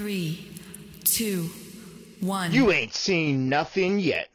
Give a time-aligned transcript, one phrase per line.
[0.00, 0.48] Three,
[1.04, 1.50] two,
[2.20, 2.52] one.
[2.52, 4.30] You ain't seen nothing yet.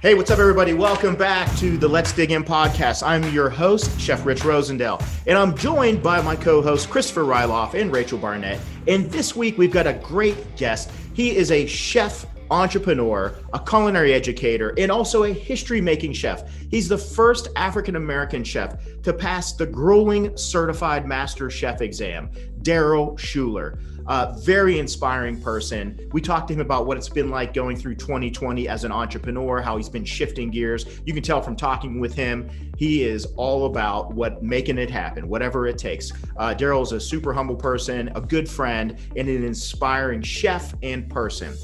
[0.00, 0.72] Hey, what's up, everybody?
[0.72, 3.06] Welcome back to the Let's Dig In podcast.
[3.06, 7.74] I'm your host, Chef Rich Rosendale, and I'm joined by my co hosts, Christopher Ryloff
[7.74, 8.58] and Rachel Barnett.
[8.88, 10.90] And this week, we've got a great guest.
[11.12, 16.44] He is a chef entrepreneur, a culinary educator, and also a history making chef.
[16.70, 22.30] He's the first African American chef to pass the grueling certified master chef exam,
[22.60, 23.78] Daryl Shular.
[24.06, 26.10] Uh, very inspiring person.
[26.12, 29.60] We talked to him about what it's been like going through 2020 as an entrepreneur,
[29.60, 31.00] how he's been shifting gears.
[31.06, 35.28] You can tell from talking with him, he is all about what making it happen,
[35.28, 36.12] whatever it takes.
[36.36, 41.08] Uh, Daryl is a super humble person, a good friend, and an inspiring chef and
[41.08, 41.54] person.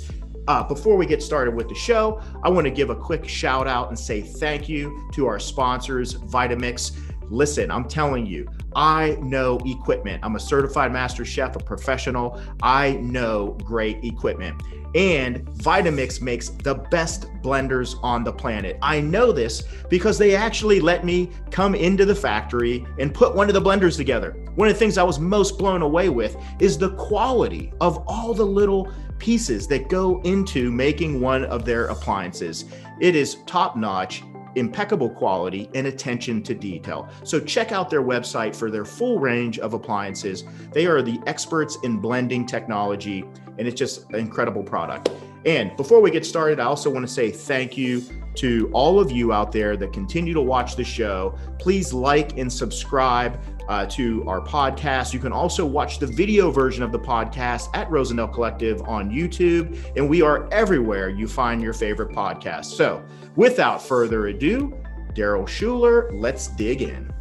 [0.48, 3.68] Uh, before we get started with the show, I want to give a quick shout
[3.68, 6.98] out and say thank you to our sponsors, Vitamix.
[7.28, 10.24] Listen, I'm telling you, I know equipment.
[10.24, 12.40] I'm a certified master chef, a professional.
[12.62, 14.62] I know great equipment.
[14.94, 18.78] And Vitamix makes the best blenders on the planet.
[18.80, 23.48] I know this because they actually let me come into the factory and put one
[23.48, 24.30] of the blenders together.
[24.54, 28.32] One of the things I was most blown away with is the quality of all
[28.32, 32.64] the little pieces that go into making one of their appliances.
[33.00, 34.22] It is top notch,
[34.54, 37.08] impeccable quality, and attention to detail.
[37.24, 40.44] So check out their website for their full range of appliances.
[40.72, 43.24] They are the experts in blending technology,
[43.58, 45.10] and it's just an incredible product.
[45.44, 48.02] And before we get started, I also want to say thank you
[48.36, 51.36] to all of you out there that continue to watch the show.
[51.58, 55.12] Please like and subscribe uh, to our podcast.
[55.12, 59.78] You can also watch the video version of the podcast at Rosendale Collective on YouTube,
[59.96, 62.66] and we are everywhere you find your favorite podcast.
[62.66, 63.04] So,
[63.36, 64.74] without further ado,
[65.12, 67.12] Daryl Shular, let's dig in.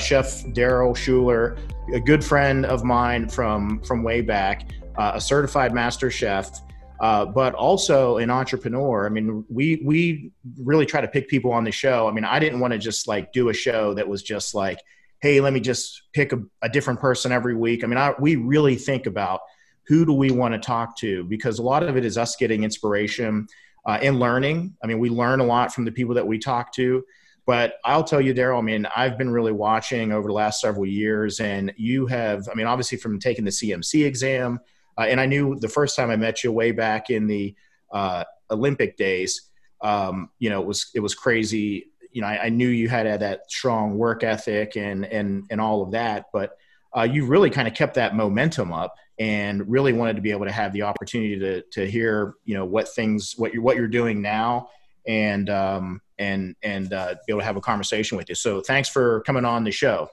[0.00, 1.58] Chef Daryl Shular,
[1.94, 6.50] a good friend of mine from from way back, uh, a certified master chef.
[7.00, 9.06] Uh, but also an entrepreneur.
[9.06, 12.08] I mean, we we really try to pick people on the show.
[12.08, 14.80] I mean, I didn't want to just like do a show that was just like,
[15.20, 17.82] hey, let me just pick a, a different person every week.
[17.82, 19.40] I mean, I, we really think about
[19.86, 22.62] who do we want to talk to because a lot of it is us getting
[22.62, 23.46] inspiration
[23.86, 24.76] uh, and learning.
[24.82, 27.04] I mean, we learn a lot from the people that we talk to.
[27.46, 30.84] But I'll tell you, Daryl, I mean, I've been really watching over the last several
[30.84, 34.60] years, and you have, I mean, obviously from taking the CMC exam,
[34.98, 37.54] uh, and I knew the first time I met you way back in the
[37.90, 39.48] uh, Olympic days,
[39.80, 43.06] um, you know, it was it was crazy you know, I, I, knew you had,
[43.06, 46.56] had that strong work ethic and and and all of that, but
[46.96, 50.46] uh, you really kind of kept that momentum up and really wanted to be able
[50.46, 53.88] to have the opportunity to to hear, you know, what things what you're what you're
[53.88, 54.70] doing now
[55.06, 58.34] and um, and and uh, be able to have a conversation with you.
[58.34, 60.08] So thanks for coming on the show.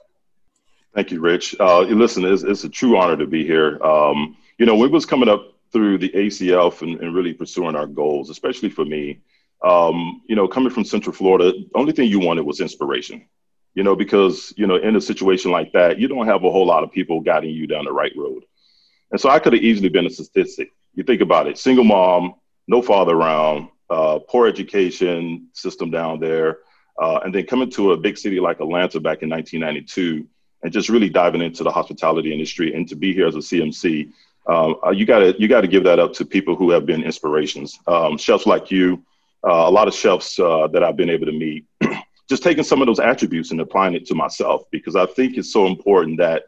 [0.94, 1.54] Thank you, Rich.
[1.60, 3.82] Uh, listen, it's, it's a true honor to be here.
[3.82, 7.86] Um, you know, we was coming up through the ACF and, and really pursuing our
[7.86, 9.20] goals, especially for me
[9.62, 13.26] um, you know, coming from Central Florida, the only thing you wanted was inspiration.
[13.74, 16.66] You know, because you know, in a situation like that, you don't have a whole
[16.66, 18.44] lot of people guiding you down the right road.
[19.10, 20.72] And so I could have easily been a statistic.
[20.94, 26.58] You think about it: single mom, no father around, uh, poor education system down there,
[27.00, 30.26] uh, and then coming to a big city like Atlanta back in 1992,
[30.62, 34.10] and just really diving into the hospitality industry, and to be here as a CMC.
[34.48, 37.78] Um, uh, you gotta you gotta give that up to people who have been inspirations.
[37.86, 39.04] Um, chefs like you,
[39.42, 41.66] a lot of chefs uh, that I've been able to meet,
[42.28, 45.52] just taking some of those attributes and applying it to myself because I think it's
[45.52, 46.44] so important that,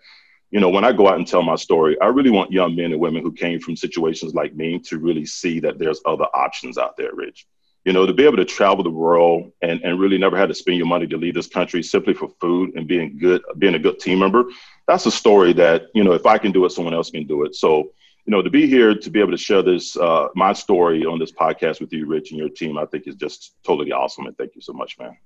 [0.50, 2.93] you know, when I go out and tell my story, I really want young men
[2.93, 6.78] and women who came from situations like me to really see that there's other options
[6.78, 7.47] out there, Rich.
[7.84, 10.55] You know, to be able to travel the world and, and really never had to
[10.55, 13.78] spend your money to leave this country simply for food and being good, being a
[13.78, 14.44] good team member.
[14.87, 17.44] That's a story that, you know, if I can do it, someone else can do
[17.44, 17.55] it.
[17.55, 17.93] So
[18.28, 21.19] you know, to be here to be able to share this uh, my story on
[21.19, 24.27] this podcast with you, Rich, and your team, I think is just totally awesome.
[24.27, 25.16] And thank you so much, man.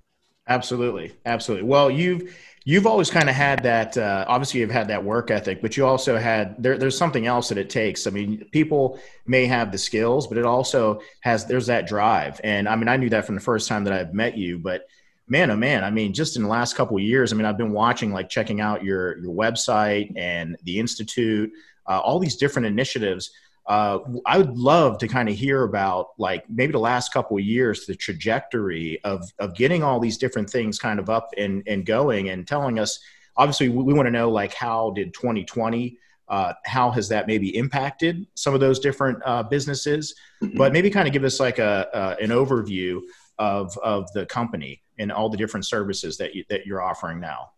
[0.46, 1.66] Absolutely, absolutely.
[1.66, 2.32] Well, you've
[2.64, 3.98] you've always kind of had that.
[3.98, 7.48] Uh, obviously, you've had that work ethic, but you also had there, there's something else
[7.48, 8.06] that it takes.
[8.06, 12.40] I mean, people may have the skills, but it also has there's that drive.
[12.44, 14.86] And I mean, I knew that from the first time that I've met you, but
[15.28, 17.70] man oh man i mean just in the last couple years i mean i've been
[17.70, 21.52] watching like checking out your your website and the institute
[21.86, 23.30] uh, all these different initiatives.
[23.66, 27.44] Uh, I would love to kind of hear about like maybe the last couple of
[27.44, 31.86] years, the trajectory of of getting all these different things kind of up and and
[31.86, 32.98] going, and telling us.
[33.34, 35.96] Obviously, we, we want to know like how did 2020
[36.32, 40.56] uh, how has that maybe impacted some of those different uh, businesses mm-hmm.
[40.56, 43.00] but maybe kind of give us like a, uh, an overview
[43.38, 47.51] of of the company and all the different services that you, that you're offering now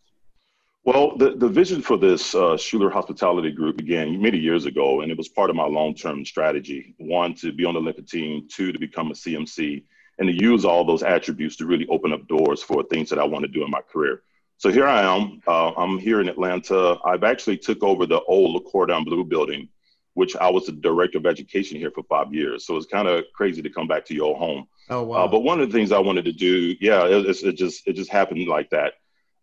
[0.84, 5.10] Well, the, the vision for this uh, Shular Hospitality Group began many years ago, and
[5.10, 6.94] it was part of my long term strategy.
[6.98, 9.82] One, to be on the Olympic team, two, to become a CMC,
[10.19, 13.25] and to use all those attributes to really open up doors for things that I
[13.25, 14.22] want to do in my career.
[14.58, 15.40] So here I am.
[15.46, 16.98] Uh, I'm here in Atlanta.
[17.04, 19.69] I've actually took over the old Le Cordon Bleu building,
[20.12, 22.66] which I was the director of education here for five years.
[22.66, 24.66] So it's kind of crazy to come back to your home.
[24.90, 25.28] Oh Uh, wow!
[25.28, 28.10] but one of the things I wanted to do, yeah, it, it just it just
[28.10, 28.92] happened like that.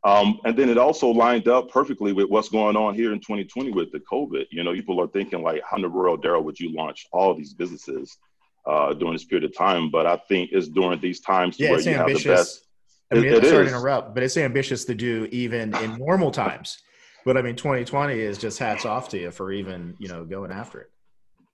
[0.03, 3.71] Um, and then it also lined up perfectly with what's going on here in 2020
[3.71, 4.45] with the COVID.
[4.50, 7.33] You know, people are thinking like, how in the world, Daryl, would you launch all
[7.36, 8.18] these businesses
[8.65, 9.92] uh, during this period of time?
[9.92, 12.65] But I think it's during these times yeah, where you have the best.
[13.12, 13.71] I mean, It- it sorry is.
[13.71, 16.81] to interrupt, but it's ambitious to do even in normal times.
[17.24, 20.51] But I mean, 2020 is just hats off to you for even you know going
[20.51, 20.89] after it.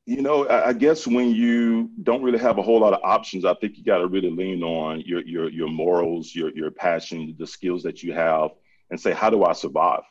[0.07, 3.43] You know, I I guess when you don't really have a whole lot of options,
[3.43, 7.35] I think you got to really lean on your your your morals, your your passion,
[7.37, 8.51] the skills that you have,
[8.89, 10.03] and say, how do I survive?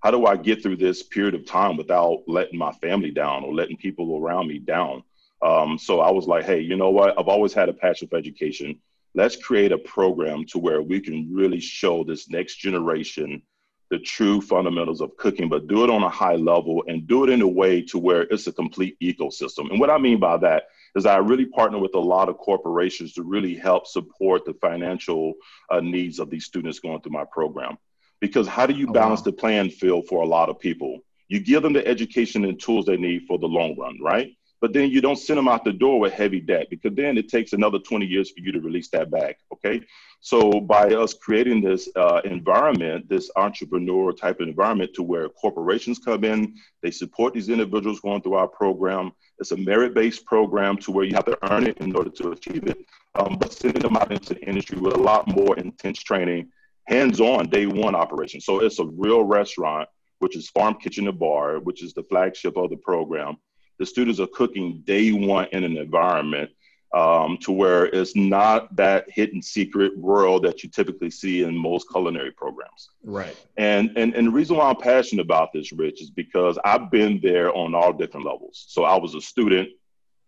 [0.00, 3.54] How do I get through this period of time without letting my family down or
[3.54, 5.04] letting people around me down?
[5.42, 7.16] Um, so I was like, hey, you know what?
[7.16, 8.80] I've always had a passion for education.
[9.14, 13.42] Let's create a program to where we can really show this next generation
[13.90, 17.30] the true fundamentals of cooking, but do it on a high level and do it
[17.30, 19.70] in a way to where it's a complete ecosystem.
[19.70, 20.64] And what I mean by that
[20.96, 25.34] is I really partner with a lot of corporations to really help support the financial
[25.70, 27.78] uh, needs of these students going through my program.
[28.20, 29.24] Because how do you Oh, balance wow.
[29.24, 31.00] the playing field for a lot of people?
[31.28, 34.35] You give them the education and tools they need for the long run, right?
[34.60, 37.28] But then you don't send them out the door with heavy debt because then it
[37.28, 39.38] takes another 20 years for you to release that back.
[39.52, 39.82] Okay.
[40.20, 45.98] So by us creating this uh, environment, this entrepreneur type of environment to where corporations
[45.98, 49.12] come in, they support these individuals going through our program.
[49.38, 52.66] It's a merit-based program to where you have to earn it in order to achieve
[52.66, 52.78] it,
[53.14, 56.48] um, but sending them out into the industry with a lot more intense training,
[56.86, 58.40] hands-on day one operation.
[58.40, 59.88] So it's a real restaurant,
[60.20, 63.36] which is Farm Kitchen and Bar, which is the flagship of the program.
[63.78, 66.50] The students are cooking day one in an environment
[66.94, 71.90] um, to where it's not that hidden secret world that you typically see in most
[71.90, 72.90] culinary programs.
[73.04, 73.36] Right.
[73.56, 77.20] And, and and the reason why I'm passionate about this, Rich, is because I've been
[77.22, 78.64] there on all different levels.
[78.68, 79.68] So I was a student,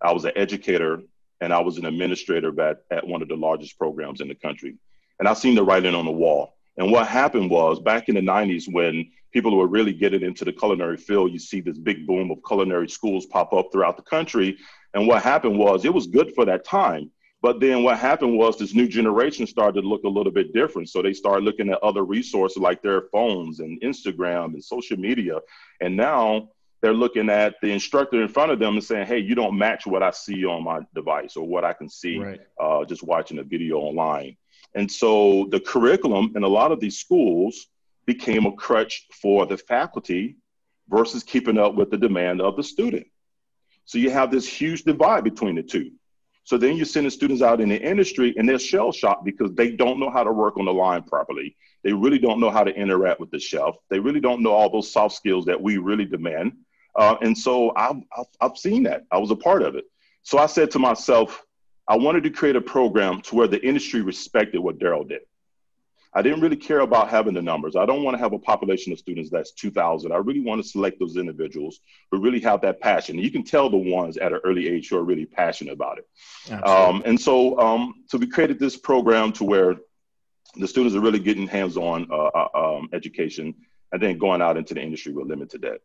[0.03, 1.01] I was an educator,
[1.41, 4.77] and I was an administrator at, at one of the largest programs in the country.
[5.19, 6.58] And I've seen the writing on the wall.
[6.79, 10.53] And what happened was back in the 90s when people were really getting into the
[10.53, 14.57] culinary field, you see this big boom of culinary schools pop up throughout the country.
[14.95, 17.11] And what happened was it was good for that time.
[17.41, 20.89] But then what happened was this new generation started to look a little bit different.
[20.89, 25.39] So they started looking at other resources like their phones and Instagram and social media.
[25.81, 26.49] And now
[26.81, 29.87] they're looking at the instructor in front of them and saying, hey, you don't match
[29.87, 32.41] what I see on my device or what I can see Right.
[32.61, 34.37] uh, just watching a video online.
[34.75, 37.67] And so the curriculum in a lot of these schools
[38.07, 40.37] became a crutch for the faculty
[40.89, 43.07] versus keeping up with the demand of the student.
[43.85, 45.93] So you have this huge divide between the two.
[46.45, 49.73] So then you're sending students out in the industry and they're shell shocked because they
[49.73, 51.57] don't know how to work on the line properly.
[51.85, 53.77] They really don't know how to interact with the shelf.
[53.91, 56.53] They really don't know all those soft skills that we really demand.
[56.97, 59.05] Uh, and so I've, I've, I've seen that.
[59.11, 59.85] I was a part of it.
[60.23, 61.45] So I said to myself,
[61.89, 65.23] I wanted to create a program to where the industry respected what Daryl did.
[66.15, 67.77] I didn't really care about having the numbers.
[67.77, 70.11] I don't want to have a population of students that's 2,000.
[70.11, 71.81] I really want to select those individuals
[72.11, 73.19] who really have that passion.
[73.19, 76.09] You can tell the ones at an early age who are really passionate about it.
[76.67, 79.77] Um, and so, um, so we created this program to where
[80.57, 83.55] the students are really getting hands-on uh, uh, um, education
[83.93, 85.81] and then going out into the industry with limited debt.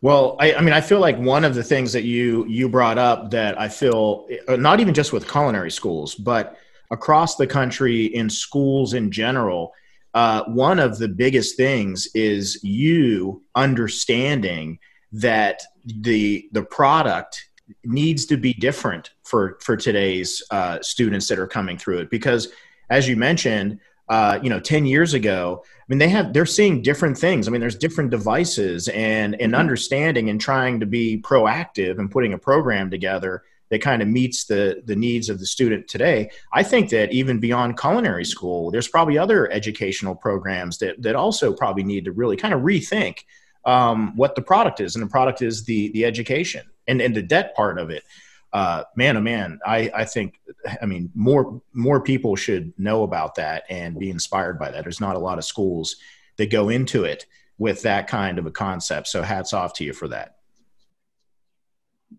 [0.00, 2.98] Well, I, I mean, I feel like one of the things that you you brought
[2.98, 6.56] up that I feel uh, not even just with culinary schools, but
[6.90, 9.72] across the country in schools in general,
[10.14, 14.78] uh, one of the biggest things is you understanding
[15.12, 17.44] that the the product
[17.84, 22.10] needs to be different for for today's uh, students that are coming through it.
[22.10, 22.48] Because
[22.88, 26.82] as you mentioned uh, you know 10 years ago i mean they have they're seeing
[26.82, 27.46] different things.
[27.46, 29.58] I mean there's different devices and and Mhm.
[29.58, 34.44] understanding and trying to be proactive and putting a program together that kind of meets
[34.44, 36.30] the the needs of the student today.
[36.52, 41.52] I think that even beyond culinary school there's probably other educational programs that that also
[41.52, 43.18] probably need to really kind of rethink
[43.64, 47.22] um, what the product is and the product is the the education and and the
[47.22, 48.04] debt part of it
[48.52, 50.40] uh, man oh man I, I think
[50.80, 55.00] i mean more more people should know about that and be inspired by that there's
[55.00, 55.96] not a lot of schools
[56.36, 57.26] that go into it
[57.58, 60.38] with that kind of a concept so hats off to you for that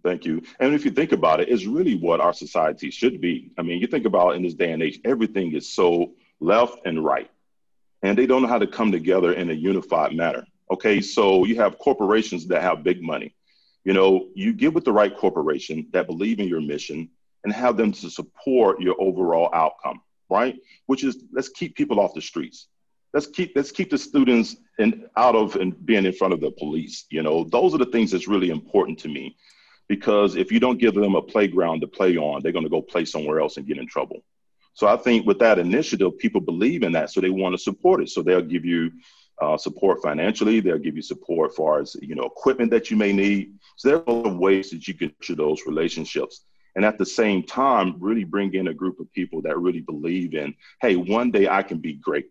[0.03, 0.43] Thank you.
[0.59, 3.51] And if you think about it, it's really what our society should be.
[3.57, 7.03] I mean, you think about in this day and age, everything is so left and
[7.03, 7.29] right.
[8.01, 10.45] and they don't know how to come together in a unified manner.
[10.71, 13.33] Okay, so you have corporations that have big money.
[13.83, 17.09] You know, you get with the right corporation that believe in your mission
[17.43, 20.57] and have them to support your overall outcome, right?
[20.87, 22.67] Which is let's keep people off the streets.
[23.13, 26.51] Let's keep let's keep the students in out of and being in front of the
[26.51, 27.05] police.
[27.09, 29.35] You know, those are the things that's really important to me
[29.87, 32.81] because if you don't give them a playground to play on, they're going to go
[32.81, 34.23] play somewhere else and get in trouble.
[34.73, 38.01] So I think with that initiative, people believe in that, so they want to support
[38.01, 38.09] it.
[38.09, 38.91] So they'll give you
[39.41, 40.59] uh, support financially.
[40.59, 43.58] They'll give you support as far as you know equipment that you may need.
[43.79, 46.41] So there are a lot of ways that you can nurture those relationships,
[46.75, 50.33] and at the same time, really bring in a group of people that really believe
[50.33, 52.29] in, hey, one day I can be great.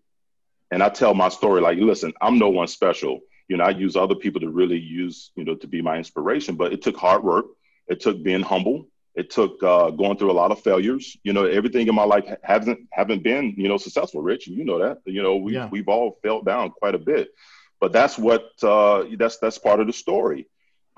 [0.70, 3.20] And I tell my story like, listen, I'm no one special.
[3.48, 6.54] You know, I use other people to really use, you know, to be my inspiration.
[6.54, 7.46] But it took hard work.
[7.86, 8.86] It took being humble.
[9.14, 11.16] It took uh, going through a lot of failures.
[11.22, 14.20] You know, everything in my life hasn't haven't been you know successful.
[14.20, 14.98] Rich, you know that.
[15.06, 15.70] You know, we yeah.
[15.70, 17.30] we've all fell down quite a bit,
[17.80, 20.46] but that's what uh, that's that's part of the story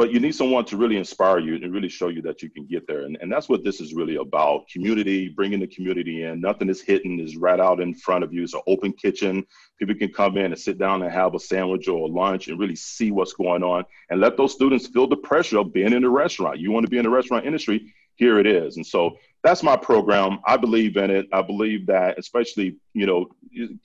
[0.00, 2.64] but you need someone to really inspire you and really show you that you can
[2.64, 3.02] get there.
[3.02, 6.40] And, and that's what this is really about community, bringing the community in.
[6.40, 8.42] Nothing is hidden, is right out in front of you.
[8.42, 9.44] It's an open kitchen.
[9.78, 12.58] People can come in and sit down and have a sandwich or a lunch and
[12.58, 16.00] really see what's going on and let those students feel the pressure of being in
[16.00, 16.60] the restaurant.
[16.60, 18.76] You want to be in the restaurant industry, here it is.
[18.76, 20.38] And so that's my program.
[20.46, 21.26] I believe in it.
[21.30, 23.26] I believe that, especially, you know,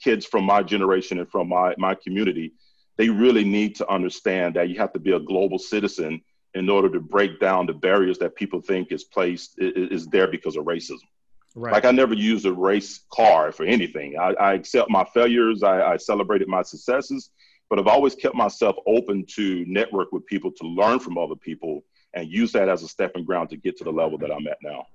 [0.02, 2.54] kids from my generation and from my, my community,
[2.96, 6.22] they really need to understand that you have to be a global citizen
[6.54, 10.56] in order to break down the barriers that people think is placed is, there because
[10.56, 11.04] of racism.
[11.54, 11.72] Right.
[11.72, 14.18] Like I never used a race card for anything.
[14.18, 15.62] I, I accept my failures.
[15.62, 17.30] I, I, celebrated my successes,
[17.68, 21.82] but I've always kept myself open to network with people, to learn from other people,
[22.14, 24.58] and use that as a stepping ground to get to the level that I'm at
[24.62, 24.86] now.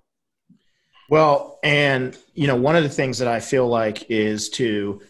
[1.10, 5.02] Well, and you know, one of the things that I feel like is to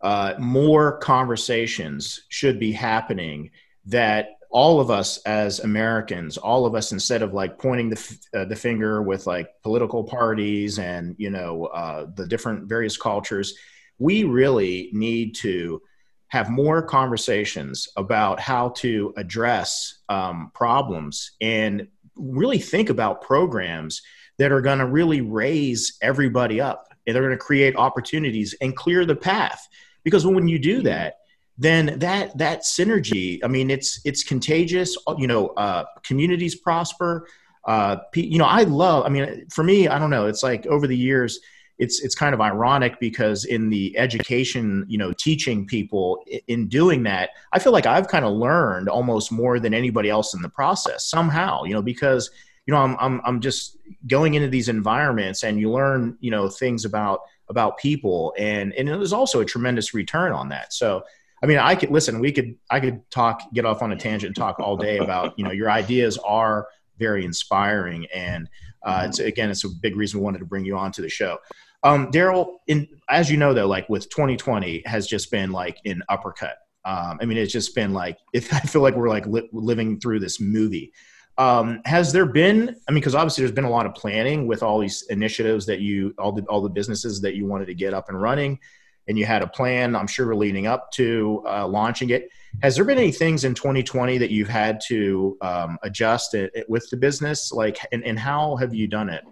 [0.00, 3.50] uh, more conversations should be happening
[3.86, 8.44] that all of us as Americans, all of us, instead of like pointing the, uh,
[8.46, 13.54] the finger with like political parties and, you know, uh, the different various cultures,
[13.98, 15.82] we really need to
[16.28, 24.02] have more conversations about how to address um, problems and really think about programs
[24.38, 28.76] that are going to really raise everybody up and they're going to create opportunities and
[28.76, 29.66] clear the path
[30.08, 31.18] because when you do that
[31.58, 34.96] then that that synergy i mean it's it's contagious.
[35.18, 37.26] You know uh, communities prosper.
[37.64, 40.86] Uh, you know i love i mean for me i don't know it's like over
[40.86, 41.38] the years
[41.78, 47.02] it's it's kind of ironic because in the education you know teaching people in doing
[47.02, 50.48] that i feel like i've kind of learned almost more than anybody else in the
[50.48, 52.30] process somehow you know because
[52.66, 56.48] you know i'm i'm, I'm just going into these environments and you learn you know
[56.48, 60.72] things about about people and and there's also a tremendous return on that.
[60.72, 61.04] So
[61.42, 64.36] i mean i could listen we could i could talk get off on a tangent
[64.36, 66.66] talk all day about you know your ideas are
[66.98, 68.48] very inspiring and
[68.82, 71.08] uh, it's again it's a big reason we wanted to bring you on to the
[71.08, 71.38] show.
[71.82, 76.02] Um, daryl in as you know though like with 2020 has just been like an
[76.08, 76.56] uppercut.
[76.84, 80.00] Um, i mean it's just been like if i feel like we're like li- living
[80.00, 80.92] through this movie
[81.38, 82.76] um, has there been?
[82.88, 85.80] I mean, because obviously there's been a lot of planning with all these initiatives that
[85.80, 88.58] you, all the all the businesses that you wanted to get up and running,
[89.06, 89.94] and you had a plan.
[89.94, 92.28] I'm sure leading up to uh, launching it.
[92.62, 96.68] Has there been any things in 2020 that you've had to um, adjust it, it
[96.68, 97.52] with the business?
[97.52, 99.22] Like, and, and how have you done it?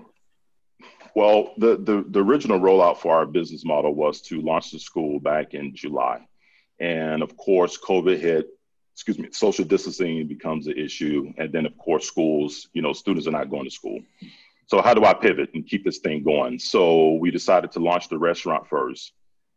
[1.17, 5.19] Well, the, the, the original rollout for our business model was to launch the school
[5.19, 6.27] back in July.
[6.79, 8.49] And of course, COVID hit
[8.97, 11.31] excuse me, social distancing becomes an issue.
[11.37, 14.01] And then of course, schools, you know, students are not going to school.
[14.69, 16.59] So how do I pivot and keep this thing going?
[16.59, 19.13] So we decided to launch the restaurant first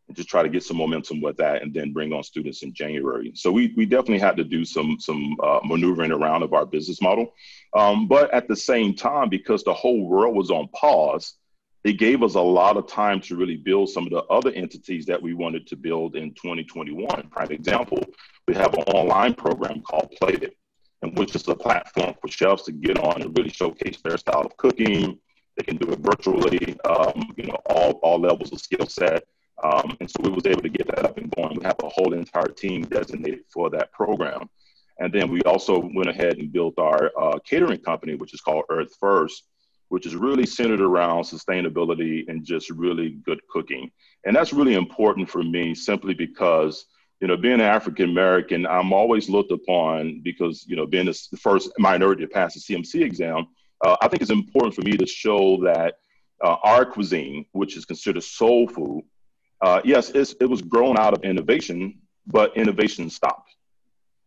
[0.09, 2.73] and just try to get some momentum with that and then bring on students in
[2.73, 3.31] January.
[3.33, 7.01] So we, we definitely had to do some, some uh, maneuvering around of our business
[7.01, 7.33] model.
[7.73, 11.35] Um, but at the same time, because the whole world was on pause,
[11.83, 15.05] it gave us a lot of time to really build some of the other entities
[15.05, 17.29] that we wanted to build in 2021.
[17.29, 18.03] Prime example,
[18.47, 20.53] we have an online program called Plated,
[21.01, 24.41] and which is a platform for chefs to get on and really showcase their style
[24.41, 25.17] of cooking.
[25.57, 29.23] They can do it virtually, um, you know, all, all levels of skill set.
[29.63, 31.57] Um, and so we was able to get that up and going.
[31.57, 34.49] We have a whole entire team designated for that program.
[34.99, 38.65] And then we also went ahead and built our uh, catering company, which is called
[38.69, 39.43] Earth First,
[39.89, 43.91] which is really centered around sustainability and just really good cooking.
[44.25, 46.85] And that's really important for me simply because,
[47.19, 51.37] you know, being an African American, I'm always looked upon because, you know, being the
[51.39, 53.47] first minority to pass the CMC exam,
[53.83, 55.95] uh, I think it's important for me to show that
[56.43, 59.03] uh, our cuisine, which is considered soul food,
[59.61, 63.55] uh, yes, it was grown out of innovation, but innovation stopped.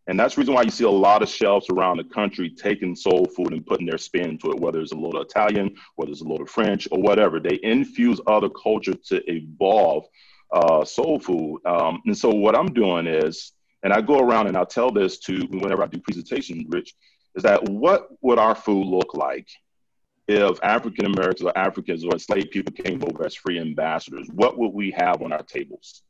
[0.07, 2.95] And that's the reason why you see a lot of shelves around the country taking
[2.95, 6.21] soul food and putting their spin to it, whether it's a little Italian, whether it's
[6.21, 7.39] a little French, or whatever.
[7.39, 10.05] They infuse other culture to evolve
[10.51, 11.61] uh, soul food.
[11.65, 15.19] Um, and so what I'm doing is, and I go around and I tell this
[15.19, 16.93] to whenever I do presentation, Rich,
[17.35, 19.47] is that what would our food look like
[20.27, 24.27] if African Americans or Africans or enslaved people came over as free ambassadors?
[24.33, 26.03] What would we have on our tables?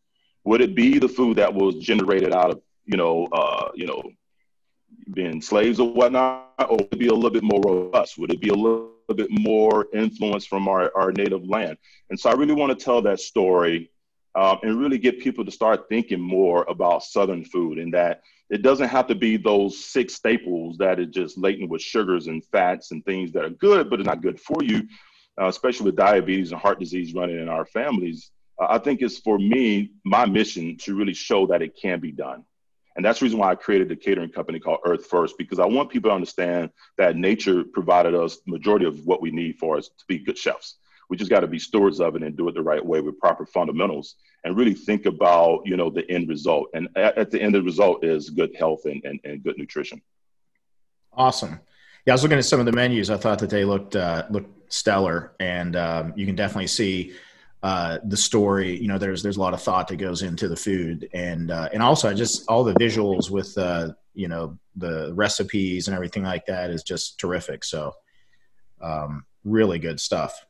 [0.45, 4.03] Would it be the food that was generated out of you know, uh, you know,
[5.13, 8.17] being slaves or whatnot, or would it be a little bit more robust?
[8.17, 11.77] Would it be a little bit more influence from our, our native land?
[12.09, 13.91] And so I really want to tell that story
[14.35, 18.61] um, and really get people to start thinking more about Southern food and that it
[18.61, 22.91] doesn't have to be those six staples that are just laden with sugars and fats
[22.91, 24.87] and things that are good, but are not good for you,
[25.41, 28.31] uh, especially with diabetes and heart disease running in our families.
[28.61, 32.11] Uh, I think it's for me, my mission to really show that it can be
[32.11, 32.43] done.
[32.95, 35.65] And that's the reason why I created a catering company called Earth First, because I
[35.65, 39.87] want people to understand that nature provided us majority of what we need for us
[39.87, 40.77] to be good chefs.
[41.09, 43.19] We just got to be stewards of it and do it the right way with
[43.19, 46.69] proper fundamentals and really think about, you know, the end result.
[46.73, 49.57] And at, at the end of the result is good health and, and, and good
[49.57, 50.01] nutrition.
[51.11, 51.59] Awesome.
[52.05, 53.09] Yeah, I was looking at some of the menus.
[53.09, 57.13] I thought that they looked uh, looked stellar, and um, you can definitely see
[57.63, 58.77] uh, the story.
[58.77, 61.69] You know, there's there's a lot of thought that goes into the food, and uh,
[61.73, 66.45] and also just all the visuals with uh, you know the recipes and everything like
[66.47, 67.63] that is just terrific.
[67.63, 67.93] So,
[68.81, 70.45] um, really good stuff.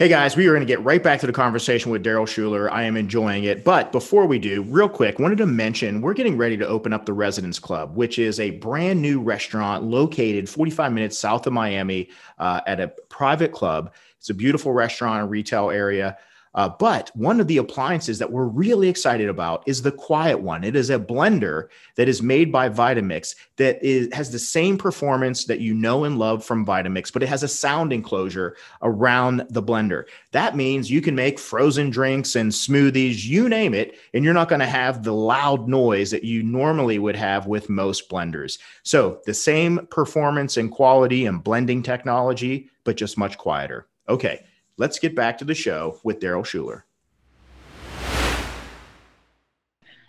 [0.00, 2.72] Hey guys, we are going to get right back to the conversation with Daryl Shular.
[2.72, 3.64] I am enjoying it.
[3.64, 7.04] But before we do, real quick, wanted to mention we're getting ready to open up
[7.04, 12.08] the Residence Club, which is a brand new restaurant located 45 minutes south of Miami
[12.38, 13.92] uh, at a private club.
[14.20, 16.16] It's a beautiful restaurant and retail area.
[16.54, 20.64] Uh, but one of the appliances that we're really excited about is the Quiet One.
[20.64, 25.44] It is a blender that is made by Vitamix that is, has the same performance
[25.44, 29.62] that you know and love from Vitamix, but it has a sound enclosure around the
[29.62, 30.04] blender.
[30.32, 34.48] That means you can make frozen drinks and smoothies, you name it, and you're not
[34.48, 38.58] going to have the loud noise that you normally would have with most blenders.
[38.82, 43.86] So the same performance and quality and blending technology, but just much quieter.
[44.10, 44.44] Okay
[44.80, 46.82] let's get back to the show with Daryl Shular.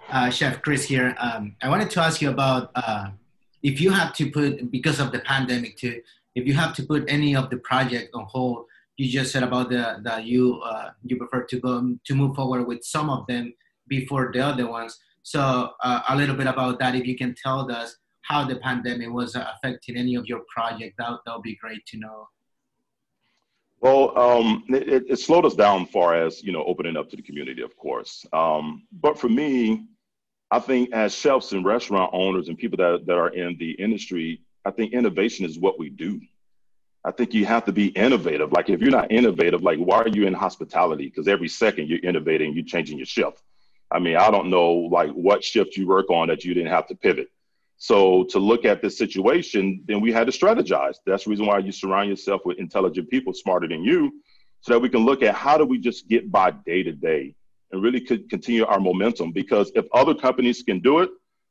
[0.10, 1.14] Uh, Chef Chris here.
[1.20, 3.10] Um, I wanted to ask you about uh,
[3.64, 6.02] if you have to put, because of the pandemic too,
[6.36, 9.70] if you have to put any of the project on hold, you just said about
[9.70, 13.54] the that you uh, you prefer to go to move forward with some of them
[13.88, 15.00] before the other ones.
[15.24, 19.10] So uh, a little bit about that, if you can tell us how the pandemic
[19.10, 22.28] was affecting any of your project, that that would be great to know.
[23.82, 27.24] Well, um, it, it, slowed us down far as you know opening up to the
[27.24, 28.26] community, of course.
[28.32, 29.88] Um, but for me,
[30.52, 34.42] I think as chefs and restaurant owners and people that, that are in the industry,
[34.66, 36.22] I think innovation is what we do.
[37.04, 38.52] I think you have to be innovative.
[38.52, 41.06] Like if you're not innovative, like why are you in hospitality?
[41.08, 43.42] Because every second you're innovating, you're changing your shift.
[43.90, 46.88] I mean, I don't know like what shift you work on that you didn't have
[46.88, 47.30] to pivot.
[47.84, 50.98] So to look at this situation, then we had to strategize.
[51.04, 54.22] That's the reason why you surround yourself with intelligent people smarter than you,
[54.60, 57.34] so that we can look at how do we just get by day to day
[57.72, 59.32] and really could continue our momentum.
[59.32, 61.10] Because if other companies can do it,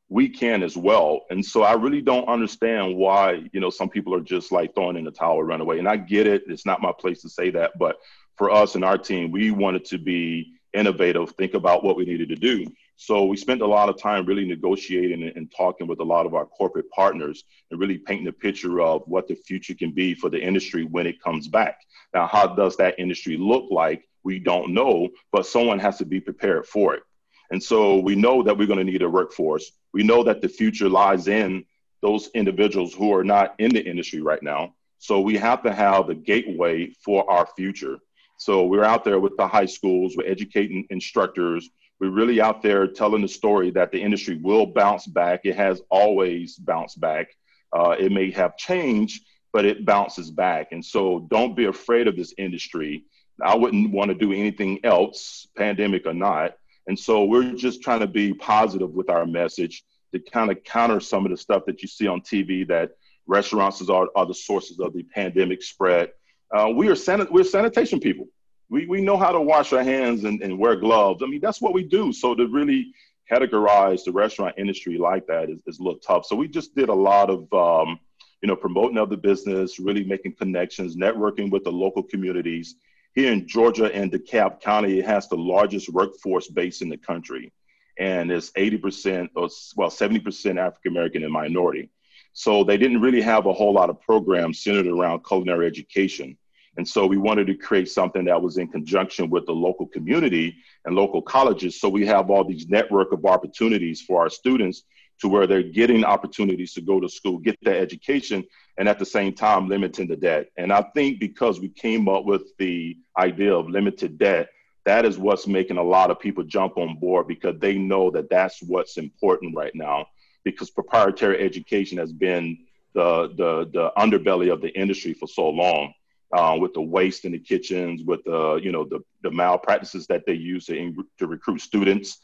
[0.08, 1.22] we can as well.
[1.30, 4.98] And so I really don't understand why, you know, some people are just like throwing
[4.98, 5.80] in the towel, run away.
[5.80, 6.44] And I get it.
[6.46, 7.76] It's not my place to say that.
[7.76, 7.96] But
[8.36, 12.28] for us and our team, we wanted to be innovative, think about what we needed
[12.28, 12.66] to do.
[13.02, 16.34] So we spent a lot of time really negotiating and, talking with a lot of
[16.34, 20.28] our corporate partners and really painting a picture of what the future can be for
[20.28, 21.80] the industry when it comes back.
[22.12, 24.06] Now, how does that industry look like?
[24.22, 27.02] We don't know, but someone has to be prepared for it.
[27.50, 29.72] And so we know that we're going to need a workforce.
[29.94, 31.64] We know that the future lies in
[32.02, 34.74] those individuals who are not in the industry right now.
[34.98, 37.96] So we have to have the gateway for our future.
[38.36, 42.86] So we're out there with the high schools, we're educating instructors, we're really out there
[42.86, 45.40] telling the story that the industry will bounce back.
[45.44, 47.36] It has always bounced back.
[47.72, 50.68] Uh, it may have changed, but it bounces back.
[50.72, 53.04] And so don't be afraid of this industry.
[53.42, 56.56] I wouldn't want to do anything else, pandemic or not.
[56.86, 61.00] And so we're just trying to be positive with our message to kind of counter
[61.00, 62.92] some of the stuff that you see on TV that
[63.26, 66.10] restaurants are, are the sources of the pandemic spread.
[66.52, 68.26] Uh, we are san- we're sanitation people
[68.70, 71.22] we, we know how to wash our hands and, and wear gloves.
[71.22, 72.12] I mean, that's what we do.
[72.12, 72.92] So to really
[73.30, 76.24] categorize the restaurant industry like that is, is a little tough.
[76.24, 77.98] So we just did a lot of, um,
[78.42, 82.76] you know, promoting of the business, really making connections, networking with the local communities,
[83.14, 87.52] here in Georgia and DeKalb County, it has the largest workforce base in the country.
[87.98, 91.90] And it's 80% or well, 70% African American and minority.
[92.32, 96.38] So they didn't really have a whole lot of programs centered around culinary education.
[96.76, 100.56] And so we wanted to create something that was in conjunction with the local community
[100.84, 101.80] and local colleges.
[101.80, 104.84] So we have all these network of opportunities for our students
[105.20, 108.44] to where they're getting opportunities to go to school, get their education,
[108.78, 110.48] and at the same time limiting the debt.
[110.56, 114.48] And I think because we came up with the idea of limited debt,
[114.86, 118.30] that is what's making a lot of people jump on board because they know that
[118.30, 120.06] that's what's important right now.
[120.44, 122.56] Because proprietary education has been
[122.94, 125.92] the the the underbelly of the industry for so long
[126.32, 130.24] uh, with the waste in the kitchens, with the you know the the malpractices that
[130.26, 132.18] they use to, to recruit students.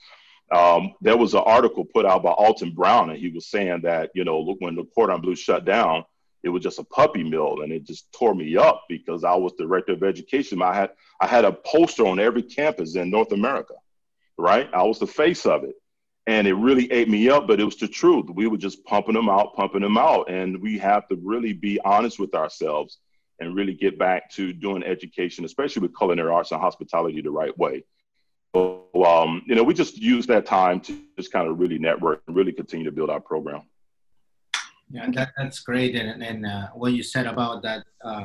[0.52, 4.10] Um, there was an article put out by Alton Brown, and he was saying that
[4.14, 6.04] you know look, when the Cordon Bleu shut down,
[6.44, 9.52] it was just a puppy mill, and it just tore me up because I was
[9.54, 10.62] director of education.
[10.62, 10.90] I had
[11.20, 13.74] I had a poster on every campus in North America,
[14.38, 14.68] right?
[14.72, 15.74] I was the face of it,
[16.28, 17.48] and it really ate me up.
[17.48, 18.26] But it was the truth.
[18.32, 21.80] We were just pumping them out, pumping them out, and we have to really be
[21.84, 22.98] honest with ourselves
[23.38, 27.56] and really get back to doing education, especially with culinary arts and hospitality, the right
[27.58, 27.84] way.
[28.54, 32.22] So, um, you know, we just use that time to just kind of really network
[32.26, 33.62] and really continue to build our program.
[34.90, 35.94] Yeah, that, that's great.
[35.96, 38.24] And, and uh, what you said about that, uh,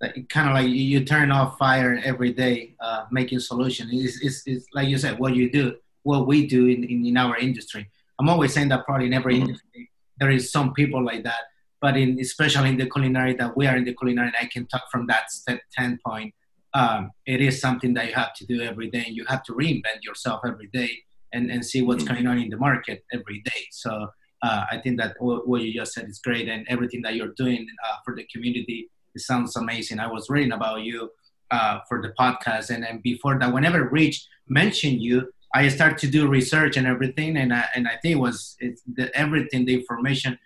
[0.00, 3.90] that kind of like you, turn off fire every day, uh, making solutions.
[3.92, 7.16] It's, it's, it's, like you said, what you do, what we do in, in, in
[7.16, 7.88] our industry.
[8.20, 9.48] I'm always saying that probably in every mm-hmm.
[9.48, 11.40] industry, there is some people like that
[11.80, 14.66] but in especially in the culinary that we are in the culinary and i can
[14.66, 16.34] talk from that standpoint
[16.74, 20.02] um, it is something that you have to do every day you have to reinvent
[20.02, 20.90] yourself every day
[21.32, 23.62] and, and see what's going on in the market every day.
[23.70, 24.08] So
[24.42, 27.66] uh, i think that what you just said is great and everything that you're doing
[27.86, 29.98] uh, for the community it sounds amazing.
[29.98, 31.10] I was reading about you
[31.50, 36.08] uh, for the podcast and then before that whenever rich mentioned you i started to
[36.08, 39.74] do research and everything and I, and I think it was it's the, everything the
[39.74, 40.38] information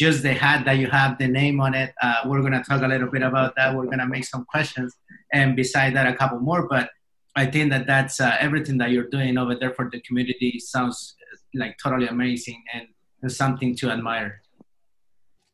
[0.00, 1.92] just the hat that you have the name on it.
[2.00, 3.76] Uh, we're going to talk a little bit about that.
[3.76, 4.96] We're going to make some questions,
[5.30, 6.66] and beside that, a couple more.
[6.66, 6.88] But
[7.36, 11.16] I think that that's uh, everything that you're doing over there for the community sounds
[11.54, 12.86] like totally amazing and,
[13.30, 14.40] something to admire.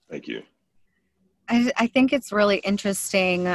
[0.08, 0.44] Thank you.
[1.48, 3.48] I, I think it's really interesting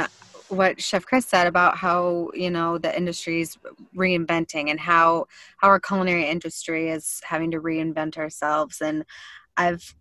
[0.48, 3.56] what Chef Chris said about how you know the industry is
[3.96, 5.24] reinventing and how
[5.56, 8.82] how our culinary industry is having to reinvent ourselves.
[8.82, 9.06] And
[9.56, 9.94] I've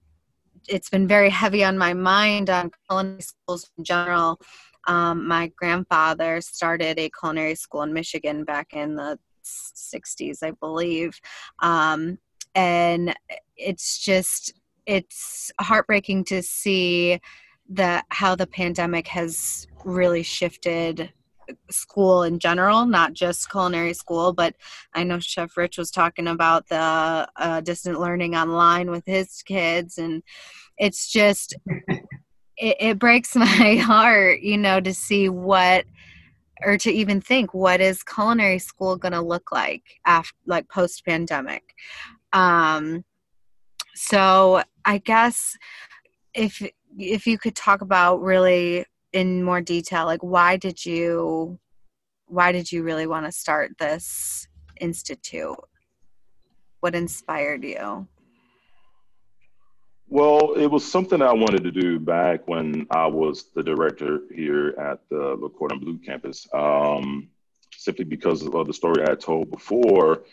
[0.67, 4.39] it's been very heavy on my mind on culinary schools in general.
[4.88, 11.19] Um, my grandfather started a culinary school in Michigan back in the 60s, I believe.
[11.62, 12.17] Um,
[12.56, 13.15] and
[13.56, 14.54] it's just,
[14.86, 17.19] it's heartbreaking to see
[17.69, 21.12] the how the pandemic has really shifted
[21.70, 24.34] school in general, not just culinary school.
[24.34, 24.56] But
[24.94, 29.98] I know Chef Rich was talking about the uh, distant learning online with his kids,
[29.98, 30.24] and
[30.78, 31.56] it's just
[32.58, 35.86] it, it breaks my heart, you know, to see what
[36.64, 41.04] or to even think what is culinary school going to look like after like post
[41.06, 41.74] pandemic
[42.34, 43.04] um
[43.96, 45.58] so i guess
[46.34, 46.62] if
[46.98, 51.60] if you could talk about really in more detail like why did you
[52.28, 54.47] why did you really want to start this
[54.80, 55.58] institute?
[56.80, 58.08] What inspired you?
[60.08, 64.76] Well it was something i wanted to do back when i was the director here
[64.78, 67.30] at the le cordon bleu campus um,
[67.74, 70.24] simply because of the story i told before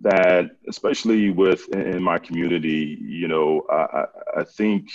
[0.00, 4.04] that especially with in my community you know I,
[4.38, 4.88] I think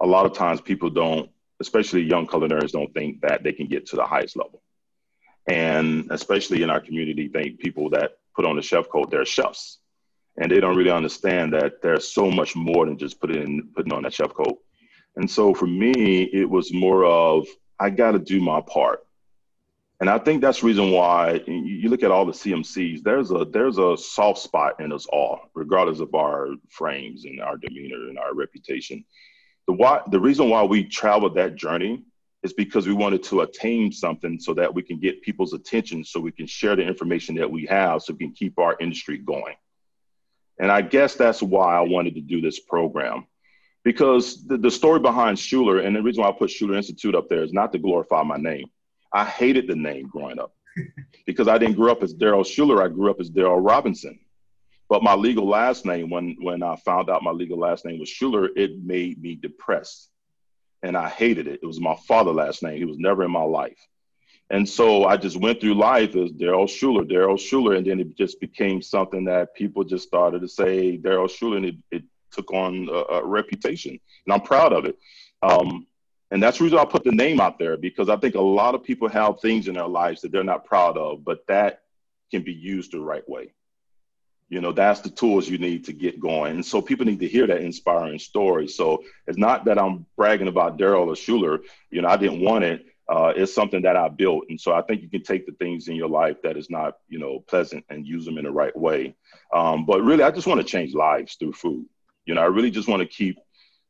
[0.00, 1.30] a lot of times people don't
[1.60, 4.62] especially young culinarians don't think that they can get to the highest level.
[5.48, 9.78] And especially in our community, think people that put on the chef coat, they're chefs.
[10.36, 13.92] And they don't really understand that there's so much more than just putting in, putting
[13.92, 14.58] on that chef coat.
[15.16, 17.48] And so for me, it was more of
[17.80, 19.04] I got to do my part.
[20.00, 23.44] And I think that's the reason why you look at all the CMCs, there's a
[23.44, 28.16] there's a soft spot in us all, regardless of our frames and our demeanor and
[28.16, 29.04] our reputation
[29.68, 32.02] the why the reason why we traveled that journey
[32.42, 36.18] is because we wanted to attain something so that we can get people's attention so
[36.18, 39.54] we can share the information that we have so we can keep our industry going.
[40.58, 43.26] And i guess that's why i wanted to do this program.
[43.84, 47.28] Because the, the story behind shular and the reason why i put shular institute up
[47.28, 48.66] there is not to glorify my name.
[49.12, 50.54] I hated the name growing up.
[51.26, 54.18] Because i didn't grow up as Daryl shular i grew up as Daryl robinson
[54.88, 58.08] but my legal last name, when when I found out my legal last name was
[58.08, 60.10] Shular, it made me depressed,
[60.82, 61.60] and I hated it.
[61.62, 62.78] It was my father last name.
[62.78, 63.78] He was never in my life,
[64.50, 68.16] And so I just went through life as Daryl Shular, Daryl Shular, and then it
[68.16, 72.50] just became something that people just started to say Daryl Shular, and it, it took
[72.52, 74.96] on a, a, reputation, and I'm proud of it.
[75.42, 75.86] Um,
[76.30, 78.74] and that's the reason I put the name out there because I think a lot
[78.74, 81.82] of people have things in their lives that they're not proud of, but that
[82.30, 83.52] can be used the right way.
[84.48, 86.52] You know, that's the tools you need to get going.
[86.52, 88.66] And so people need to hear that inspiring story.
[88.66, 91.60] So it's not that I'm bragging about Daryl or Shular.
[91.90, 94.44] You know, I didn't want it uh, is something that I built.
[94.48, 96.98] And so I think you can take the things in your life that is not,
[97.08, 99.14] you know, pleasant and use them in the right way.
[99.52, 101.86] Um, but really, I just want to change lives through food.
[102.26, 103.38] You know, I really just want to keep,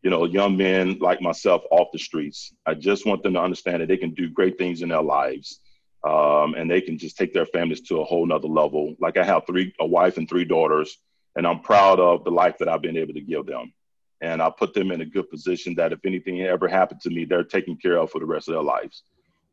[0.03, 2.53] you know, young men like myself off the streets.
[2.65, 5.61] I just want them to understand that they can do great things in their lives.
[6.05, 8.95] Um, and they can just take their families to a whole nother level.
[9.01, 10.97] Like I have three, a wife and three daughters,
[11.37, 13.73] and I'm proud of the life that I've been able to give them
[14.21, 17.25] and I put them in a good position that if anything ever happened to me,
[17.25, 19.05] they're taken care of for the rest of their lives.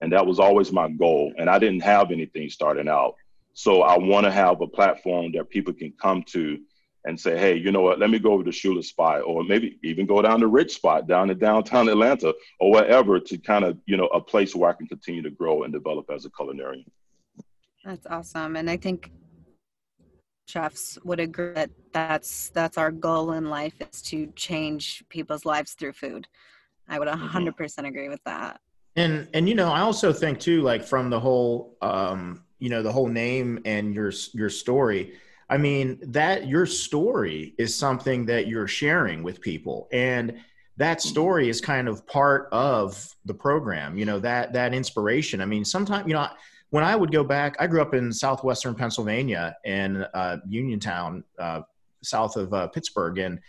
[0.01, 1.34] And that was always my goal.
[1.38, 3.15] And I didn't have anything starting out.
[3.53, 6.60] So I want to have a platform that people can come to
[7.05, 9.79] and say, hey, you know what, let me go over to Shular Spot or maybe
[9.83, 13.77] even go down to Rich Spot down in downtown Atlanta or whatever to kind of,
[13.85, 16.85] you know, a place where I can continue to grow and develop as a culinarian.
[17.83, 18.55] That's awesome.
[18.55, 19.11] And I think
[20.47, 25.73] chefs would agree that that's that's our goal in life is to change people's lives
[25.73, 26.27] through food.
[26.87, 27.49] I would 100% mm-hmm.
[27.49, 28.59] percent agree with that.
[28.95, 32.81] And and you know, I also think too like from the whole um you know,
[32.81, 35.13] the whole name and your your story,
[35.49, 40.39] I mean, that your story is something that you're sharing with people and
[40.77, 41.10] that mm-hmm.
[41.10, 45.41] story is kind of part of the program, you know, that that inspiration.
[45.41, 46.27] I mean, sometimes, you know,
[46.71, 51.62] when I would go back, I grew up in southwestern Pennsylvania in uh, Uniontown, uh,
[52.03, 53.39] south of uh, Pittsburgh, and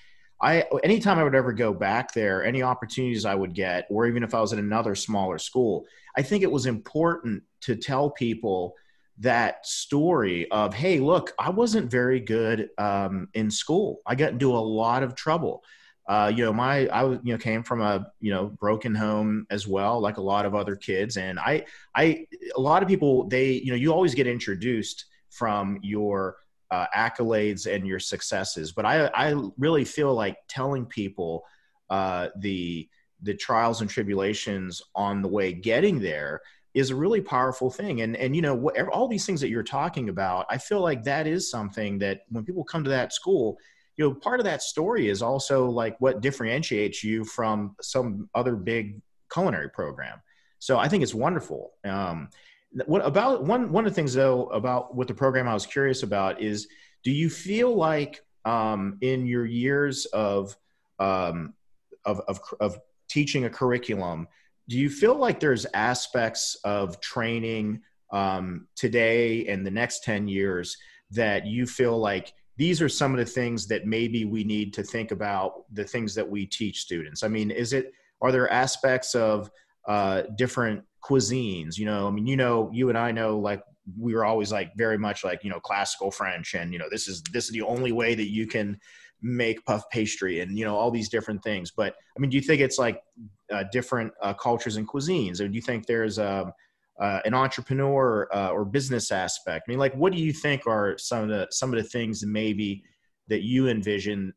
[0.41, 4.23] I anytime I would ever go back there, any opportunities I would get, or even
[4.23, 8.75] if I was in another smaller school, I think it was important to tell people
[9.19, 14.01] that story of, hey, look, I wasn't very good um, in school.
[14.07, 15.63] I got into a lot of trouble.
[16.09, 19.67] Uh, you know, my I you know came from a you know broken home as
[19.67, 21.65] well, like a lot of other kids, and I
[21.97, 22.27] I
[22.57, 26.37] a lot of people they you know you always get introduced from your
[26.71, 31.45] uh, accolades and your successes, but I I really feel like telling people
[31.91, 32.89] uh, the
[33.23, 36.41] the trials and tribulations on the way getting there
[36.77, 38.03] is a really powerful thing.
[38.03, 41.03] And and you know whatever, all these things that you're talking about i feel like
[41.05, 43.57] that is something that when people come to that school
[43.97, 48.55] you know part of that story is also like what differentiates you from some other
[48.55, 49.01] big
[49.33, 50.21] culinary program.
[50.59, 51.73] So i think it's wonderful.
[51.85, 52.29] Um,
[52.85, 56.03] what about one one of the things though about what the program i was curious
[56.03, 56.69] about is
[57.03, 60.57] do you feel like um, in your years of,
[61.01, 61.55] um,
[62.05, 64.29] of, of of teaching a curriculum
[64.69, 67.81] do you feel like there's aspects of training
[68.13, 70.77] um, today and the next 10 years
[71.11, 74.83] that you feel like these are some of the things that maybe we need to
[74.83, 77.23] think about the things that we teach students?
[77.23, 79.51] I mean is it are there aspects of
[79.87, 81.79] uh, different cuisines?
[81.79, 83.63] You know i mean you know you and i know like
[83.99, 87.07] we were always like very much like you know classical french and you know this
[87.07, 88.79] is this is the only way that you can
[89.27, 92.43] make puff pastry and you know all these different things but i mean do you
[92.43, 93.03] think it's like
[93.53, 96.53] uh, different uh, cultures and cuisines or do you think there's um,
[96.99, 99.67] uh, an entrepreneur uh, or business aspect?
[99.69, 102.25] I mean, like, what do you think are some of the some of the things
[102.25, 102.83] maybe
[103.29, 104.33] that you envision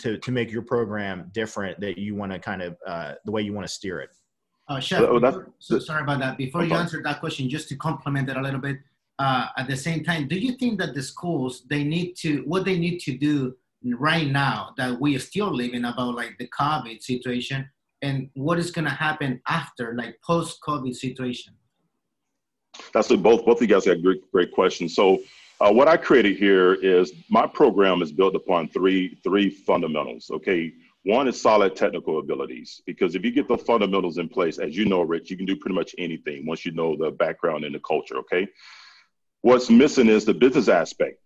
[0.00, 3.42] to to make your program different that you want to kind of uh, the way
[3.42, 4.10] you want to steer it?
[4.68, 6.38] Uh, Chef, oh, before, so sorry about that.
[6.38, 8.78] Before you answer that question, just to complement it a little bit,
[9.18, 12.64] uh, at the same time, do you think that the schools they need to what
[12.64, 17.02] they need to do right now that we are still living about like the COVID
[17.02, 17.68] situation
[18.02, 21.54] and what is going to happen after like post COVID situation?
[22.92, 24.94] That's a, both both of you guys got great great questions.
[24.94, 25.22] So
[25.60, 30.30] uh, what I created here is my program is built upon three three fundamentals.
[30.32, 30.72] Okay,
[31.04, 34.86] one is solid technical abilities because if you get the fundamentals in place, as you
[34.86, 37.80] know, Rich, you can do pretty much anything once you know the background and the
[37.80, 38.16] culture.
[38.18, 38.48] Okay,
[39.42, 41.21] what's missing is the business aspect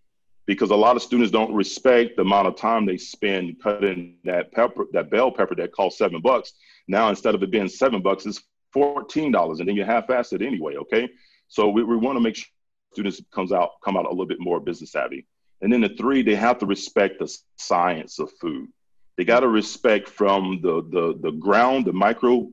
[0.46, 4.52] because a lot of students don't respect the amount of time they spend cutting that
[4.52, 6.52] pepper, that bell pepper that costs seven bucks.
[6.88, 10.42] Now instead of it being seven bucks, it's fourteen dollars, and then you half-ass it
[10.42, 10.76] anyway.
[10.76, 11.09] Okay,
[11.48, 12.46] so we, we want to make sure
[12.92, 15.26] students comes out come out a little bit more business savvy.
[15.62, 18.68] And then the three, they have to respect the science of food.
[19.16, 22.50] They got to respect from the, the the ground, the micro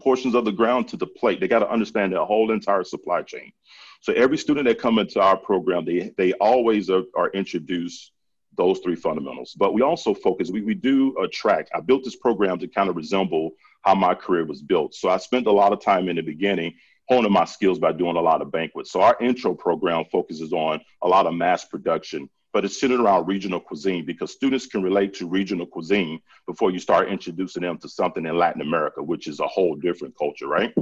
[0.00, 1.40] portions of the ground to the plate.
[1.40, 3.52] They got to understand the whole entire supply chain.
[4.00, 8.12] So every student that come into our program, they they always are, are introduced
[8.56, 9.54] those three fundamentals.
[9.56, 11.68] But we also focus, we, we do a track.
[11.74, 14.94] I built this program to kind of resemble how my career was built.
[14.94, 16.74] So I spent a lot of time in the beginning
[17.08, 18.92] honing my skills by doing a lot of banquets.
[18.92, 23.26] So our intro program focuses on a lot of mass production, but it's centered around
[23.26, 27.88] regional cuisine because students can relate to regional cuisine before you start introducing them to
[27.88, 30.74] something in Latin America, which is a whole different culture, right?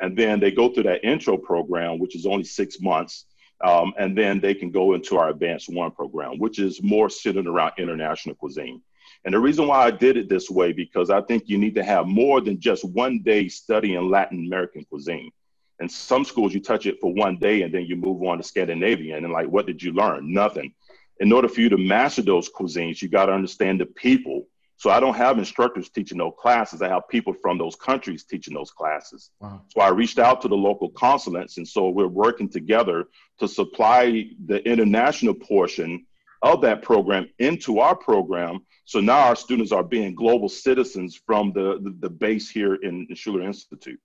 [0.00, 3.26] And then they go through that intro program, which is only six months.
[3.62, 7.46] Um, and then they can go into our advanced one program, which is more centered
[7.46, 8.80] around international cuisine.
[9.24, 11.84] And the reason why I did it this way, because I think you need to
[11.84, 15.30] have more than just one day studying Latin American cuisine.
[15.78, 18.42] In some schools, you touch it for one day and then you move on to
[18.44, 19.24] Scandinavian.
[19.24, 20.32] And like, what did you learn?
[20.32, 20.72] Nothing.
[21.20, 24.46] In order for you to master those cuisines, you got to understand the people.
[24.76, 26.80] So I don't have instructors teaching those classes.
[26.80, 29.30] I have people from those countries teaching those classes.
[29.38, 29.60] Wow.
[29.68, 31.58] So I reached out to the local consulates.
[31.58, 33.04] And so we're working together
[33.38, 36.06] to supply the international portion
[36.40, 38.64] of that program into our program.
[38.86, 43.06] So now our students are being global citizens from the, the, the base here in
[43.10, 44.00] the Shular Institute.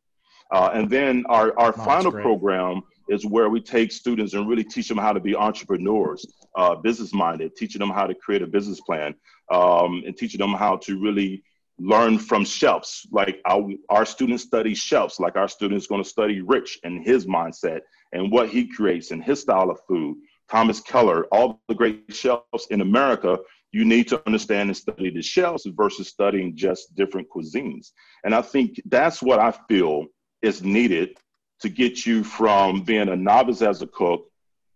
[0.51, 4.63] Uh, and then our, our oh, final program is where we take students and really
[4.63, 6.25] teach them how to be entrepreneurs,
[6.56, 9.15] uh, business minded, teaching them how to create a business plan,
[9.52, 11.44] um, and teaching them how to really
[11.78, 13.06] learn from chefs.
[13.12, 17.26] Like our, our students study chefs, like our students going to study Rich and his
[17.26, 17.82] mindset
[18.13, 20.18] and what he creates and his style of food.
[20.50, 23.39] Thomas Keller, all the great chefs in America,
[23.72, 27.91] you need to understand and study the chefs versus studying just different cuisines.
[28.24, 30.06] And I think that's what I feel
[30.41, 31.18] is needed
[31.60, 34.30] to get you from being a novice as a cook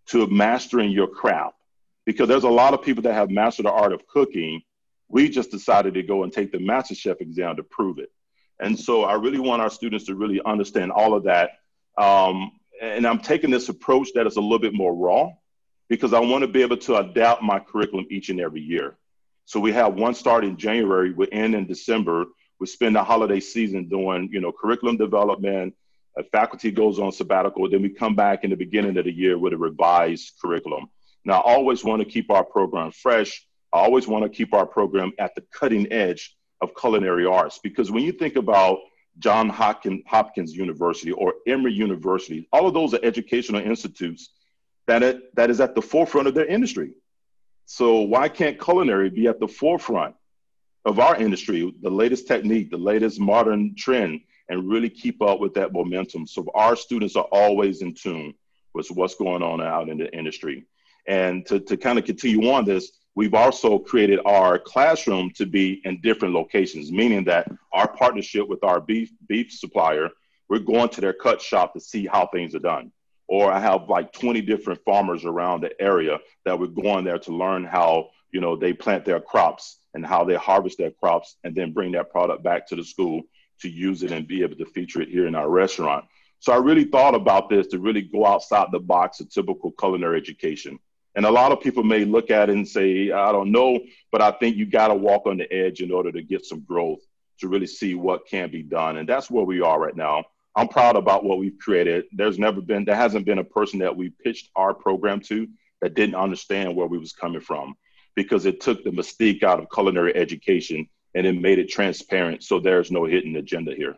[0.07, 1.55] to mastering your craft.
[2.05, 4.61] Because there's a lot of people that have mastered the art of cooking.
[5.07, 8.11] We just decided to go and take the Master Chef exam to prove it.
[8.59, 11.51] And so I really want our students to really understand all of that.
[11.97, 15.31] Um, and I'm taking this approach that is a little bit more raw
[15.87, 18.97] because I want to be able to adapt my curriculum each and every year.
[19.45, 22.25] So we have one start in January, we end in December,
[22.59, 25.73] we spend the holiday season doing, you know, curriculum development.
[26.17, 27.69] A faculty goes on sabbatical.
[27.69, 30.89] Then we come back in the beginning of the year with a revised curriculum.
[31.25, 33.45] Now, I always want to keep our program fresh.
[33.73, 37.91] I always want to keep our program at the cutting edge of culinary arts because
[37.91, 38.79] when you think about
[39.19, 44.29] John Hopkins, University or Emory University, all of those are educational institutes
[44.87, 46.93] that, it, that is at the forefront of their industry.
[47.65, 50.15] So why can't culinary be at the forefront
[50.85, 55.53] of our industry, the latest technique, the latest modern trend, and really keep up with
[55.53, 56.25] that momentum.
[56.25, 58.33] So our students are always in tune
[58.73, 60.65] with what's going on out in the industry.
[61.09, 65.81] And to, to kind of continue on this, we've also created our classroom to be
[65.83, 70.11] in different locations, meaning that our partnership with our beef beef supplier,
[70.49, 72.91] we're going to their cut shop to see how things are done.
[73.27, 77.35] Or I have like 20 different farmers around the area that we're going there to
[77.35, 81.55] learn how you know they plant their crops and how they harvest their crops and
[81.55, 83.23] then bring that product back to the school
[83.61, 86.05] to use it and be able to feature it here in our restaurant.
[86.37, 90.17] So I really thought about this to really go outside the box of typical culinary
[90.17, 90.79] education.
[91.15, 93.79] And a lot of people may look at it and say, I don't know,
[94.11, 96.61] but I think you got to walk on the edge in order to get some
[96.61, 96.99] growth
[97.39, 98.97] to really see what can be done.
[98.97, 100.25] And that's where we are right now.
[100.55, 102.05] I'm proud about what we've created.
[102.11, 105.47] There's never been, there hasn't been a person that we pitched our program to
[105.81, 107.75] that didn't understand where we was coming from
[108.15, 112.59] because it took the mystique out of culinary education and it made it transparent so
[112.59, 113.95] there's no hidden agenda here.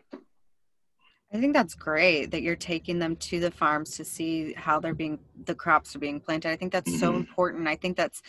[1.34, 4.94] I think that's great that you're taking them to the farms to see how they're
[4.94, 6.50] being the crops are being planted.
[6.50, 7.00] I think that's mm-hmm.
[7.00, 7.68] so important.
[7.68, 8.20] I think that's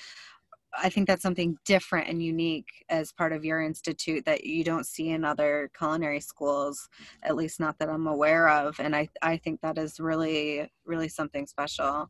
[0.75, 4.87] I think that's something different and unique as part of your institute that you don't
[4.87, 6.89] see in other culinary schools,
[7.21, 8.79] at least not that I'm aware of.
[8.79, 12.09] And I, I think that is really, really something special.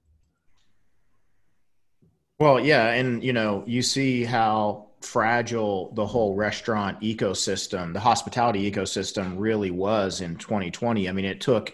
[2.39, 8.69] Well, yeah, and you know, you see how fragile the whole restaurant ecosystem, the hospitality
[8.69, 11.07] ecosystem really was in 2020.
[11.07, 11.73] I mean, it took,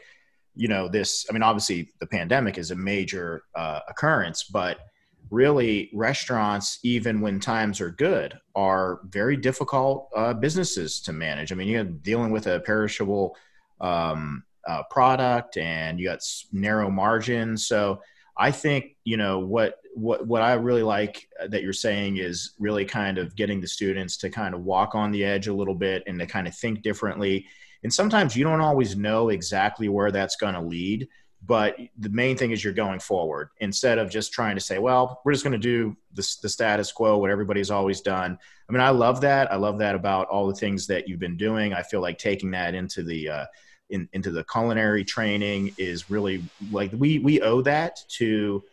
[0.56, 4.80] you know, this, I mean, obviously the pandemic is a major uh, occurrence, but
[5.32, 11.52] really restaurants, even when times are good, are very difficult uh, businesses to manage.
[11.52, 13.36] I mean, you're dealing with a perishable
[13.80, 16.20] um, uh, product and you got
[16.52, 17.68] narrow margins.
[17.68, 18.02] So,
[18.40, 22.54] I think you know what what what I really like uh, that you're saying is
[22.58, 25.76] really kind of getting the students to kind of walk on the edge a little
[25.76, 27.46] bit and to kind of think differently.
[27.84, 31.08] And sometimes you don't always know exactly where that's going to lead,
[31.46, 35.22] but the main thing is you're going forward instead of just trying to say, well,
[35.24, 38.38] we're just going to do the, the status quo, what everybody's always done.
[38.68, 39.52] I mean, I love that.
[39.52, 41.74] I love that about all the things that you've been doing.
[41.74, 43.46] I feel like taking that into the uh,
[43.90, 48.64] in, into the culinary training is really like we we owe that to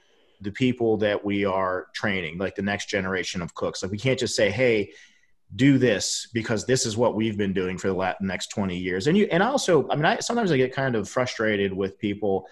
[0.42, 4.18] the people that we are training like the next generation of cooks like we can't
[4.18, 4.90] just say hey
[5.54, 9.06] do this because this is what we've been doing for the next 20 years.
[9.06, 12.46] And you, and also, I mean, I, sometimes I get kind of frustrated with people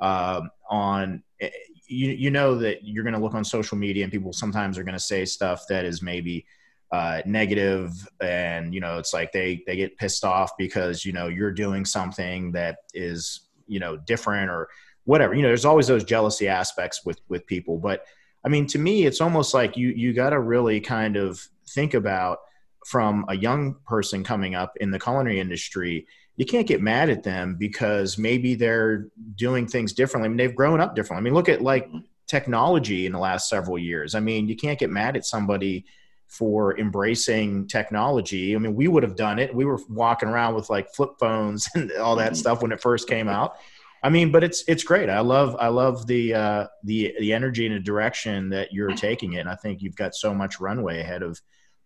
[0.00, 1.50] um, on, eh,
[1.86, 4.82] you, you know, that you're going to look on social media and people sometimes are
[4.82, 6.44] going to say stuff that is maybe
[6.92, 11.28] uh, negative and, you know, it's like they, they get pissed off because, you know,
[11.28, 14.68] you're doing something that is, you know, different or
[15.04, 18.04] whatever, you know, there's always those jealousy aspects with, with people, but
[18.44, 21.94] I mean, to me, it's almost like you, you got to really kind of think
[21.94, 22.38] about
[22.86, 27.22] from a young person coming up in the culinary industry, you can't get mad at
[27.22, 30.26] them because maybe they're doing things differently.
[30.26, 31.20] I mean, they've grown up differently.
[31.20, 31.88] I mean, look at like
[32.26, 34.14] technology in the last several years.
[34.14, 35.84] I mean, you can't get mad at somebody
[36.30, 38.54] for embracing technology.
[38.54, 39.54] I mean, we would have done it.
[39.54, 42.34] We were walking around with like flip phones and all that mm-hmm.
[42.36, 43.56] stuff when it first came out.
[44.02, 45.10] I mean, but it's it's great.
[45.10, 49.34] I love I love the uh, the the energy and the direction that you're taking
[49.34, 51.40] it, and I think you've got so much runway ahead of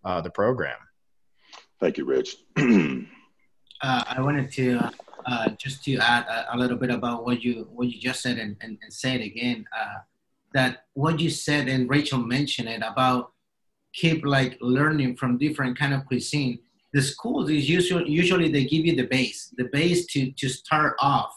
[0.04, 0.76] uh, the program.
[1.80, 2.36] Thank you, Rich.
[2.56, 3.02] uh,
[3.82, 4.90] I wanted to
[5.26, 8.38] uh, just to add a, a, little bit about what you what you just said
[8.38, 9.64] and, and, and say it again.
[9.76, 9.98] Uh,
[10.52, 13.33] that what you said and Rachel mentioned it about
[13.94, 16.58] keep like learning from different kind of cuisine.
[16.92, 20.94] The schools is usually usually they give you the base, the base to to start
[21.00, 21.32] off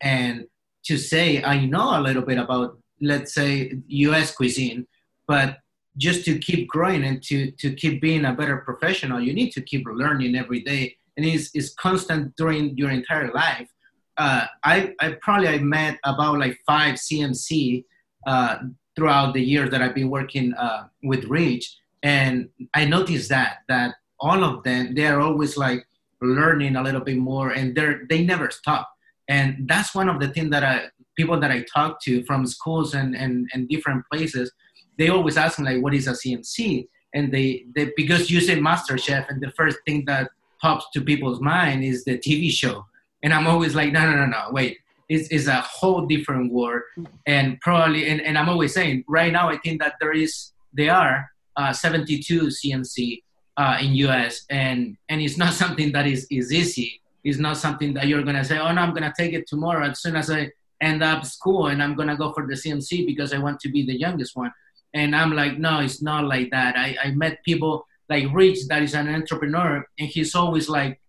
[0.00, 0.46] and
[0.84, 4.34] to say I know a little bit about let's say U.S.
[4.34, 4.86] cuisine,
[5.26, 5.58] but
[5.96, 9.60] just to keep growing and to, to keep being a better professional, you need to
[9.60, 10.96] keep learning every day.
[11.16, 13.68] And it's, it's constant during your entire life.
[14.16, 17.84] Uh, I, I probably I met about like five CMC
[18.26, 18.58] uh,
[18.96, 21.76] throughout the years that I've been working uh, with Rich.
[22.02, 25.86] And I noticed that, that all of them, they're always like
[26.20, 28.88] learning a little bit more and they're, they never stop.
[29.28, 30.86] And that's one of the things that I,
[31.16, 34.52] people that I talk to from schools and, and, and different places,
[34.98, 36.88] they always ask me like, what is a CMC?
[37.14, 40.30] And they, they because you say Master Chef, and the first thing that
[40.60, 42.86] pops to people's mind is the TV show.
[43.22, 44.78] And I'm always like, no, no, no, no, wait.
[45.08, 46.82] It's, it's a whole different world.
[46.98, 47.06] Mm.
[47.26, 50.88] And probably, and, and I'm always saying, right now, I think that there is, they
[50.88, 53.22] are uh, 72 CMC
[53.56, 57.00] uh, in US, and and it's not something that is, is easy.
[57.24, 60.00] It's not something that you're gonna say, oh no, I'm gonna take it tomorrow as
[60.00, 60.50] soon as I
[60.80, 63.86] end up school, and I'm gonna go for the CMC because I want to be
[63.86, 64.52] the youngest one.
[64.94, 66.76] And I'm like, no, it's not like that.
[66.76, 71.00] I, I met people like Rich that is an entrepreneur and he's always like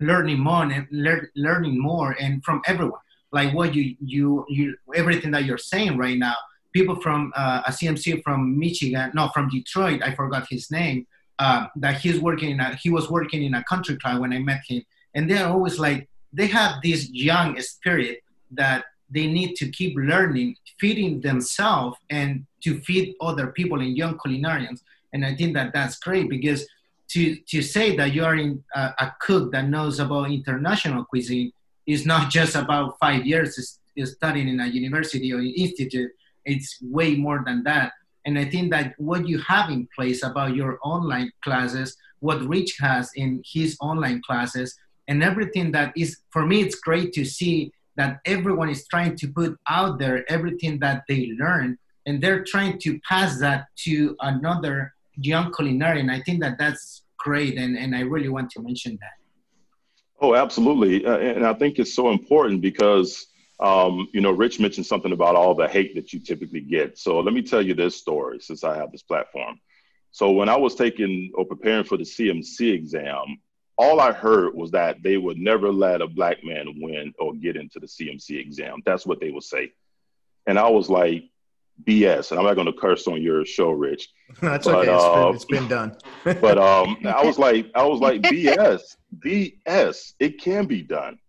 [0.00, 3.00] learning more and lear, learning more and from everyone.
[3.32, 6.36] Like what you, you, you, everything that you're saying right now,
[6.72, 11.06] people from uh, a CMC from Michigan, no, from Detroit, I forgot his name,
[11.38, 14.38] uh, that he's working in a, he was working in a country club when I
[14.38, 14.82] met him.
[15.14, 20.56] And they're always like, they have this young spirit that they need to keep learning,
[20.78, 24.80] feeding themselves and to feed other people and young culinarians.
[25.12, 26.66] And I think that that's great because
[27.10, 31.52] to, to say that you are in, a cook that knows about international cuisine
[31.86, 36.10] is not just about five years studying in a university or institute.
[36.48, 37.92] It's way more than that.
[38.24, 42.76] And I think that what you have in place about your online classes, what Rich
[42.80, 44.76] has in his online classes,
[45.06, 49.28] and everything that is, for me, it's great to see that everyone is trying to
[49.28, 54.94] put out there everything that they learn and they're trying to pass that to another
[55.16, 56.10] young culinarian.
[56.10, 59.16] I think that that's great and, and i really want to mention that.
[60.20, 61.04] Oh absolutely.
[61.04, 63.26] Uh, and i think it's so important because
[63.60, 67.20] um, you know rich mentioned something about all the hate that you typically get so
[67.20, 69.58] let me tell you this story since i have this platform
[70.12, 73.38] so when i was taking or preparing for the cmc exam
[73.78, 77.56] all I heard was that they would never let a black man win or get
[77.56, 78.82] into the CMC exam.
[78.84, 79.72] That's what they would say.
[80.48, 81.24] And I was like,
[81.84, 82.32] BS.
[82.32, 84.08] And I'm not going to curse on your show, Rich.
[84.40, 84.92] That's but, okay.
[84.92, 85.96] It's, uh, been, it's been done.
[86.40, 90.14] but um, I was like, I was like, BS, BS.
[90.18, 91.20] It can be done.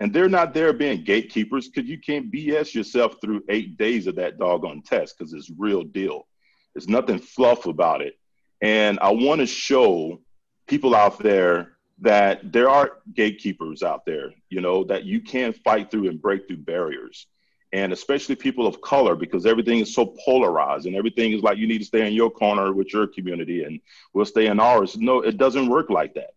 [0.00, 4.14] And they're not there being gatekeepers because you can't BS yourself through eight days of
[4.16, 6.26] that doggone test because it's real deal.
[6.74, 8.18] There's nothing fluff about it.
[8.62, 10.20] And I want to show
[10.66, 15.90] people out there that there are gatekeepers out there, you know, that you can fight
[15.90, 17.26] through and break through barriers.
[17.72, 21.68] And especially people of color, because everything is so polarized and everything is like you
[21.68, 23.80] need to stay in your corner with your community and
[24.14, 24.96] we'll stay in ours.
[24.96, 26.30] No, it doesn't work like that.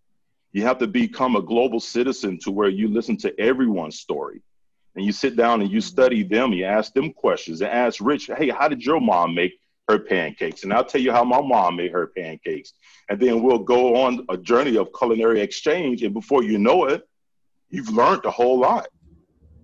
[0.54, 4.42] You have to become a global citizen to where you listen to everyone's story
[4.96, 8.30] and you sit down and you study them, you ask them questions and ask Rich,
[8.38, 9.54] hey, how did your mom make
[9.88, 10.64] her pancakes.
[10.64, 12.74] And I'll tell you how my mom made her pancakes.
[13.10, 16.04] And then we'll go on a journey of culinary exchange.
[16.04, 17.08] And before you know it,
[17.70, 18.88] you've learned a whole lot.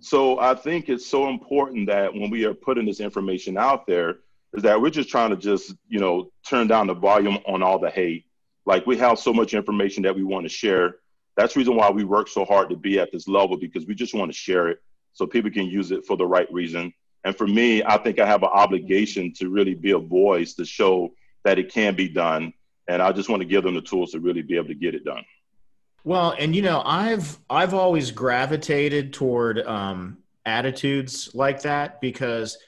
[0.02, 4.20] So I think it's so important that when we are putting this information out there,
[4.54, 7.78] is that we're just trying to just, you know, turn down the volume on all
[7.78, 8.26] the hate.
[8.70, 10.98] Like we have so much information that we want to share.
[11.36, 13.96] That's the reason why we work so hard to be at this level because we
[13.96, 14.80] just want to share it
[15.14, 16.94] so people can use it for the right reason.
[17.24, 20.66] And for me, I think I have an obligation to really be a voice to
[20.66, 21.10] show
[21.46, 22.54] that it can be done.
[22.88, 24.94] And I just want to give them the tools to really be able to get
[24.94, 25.26] it done.
[26.04, 32.60] Well, and you know, I've I've always gravitated toward um, attitudes like that because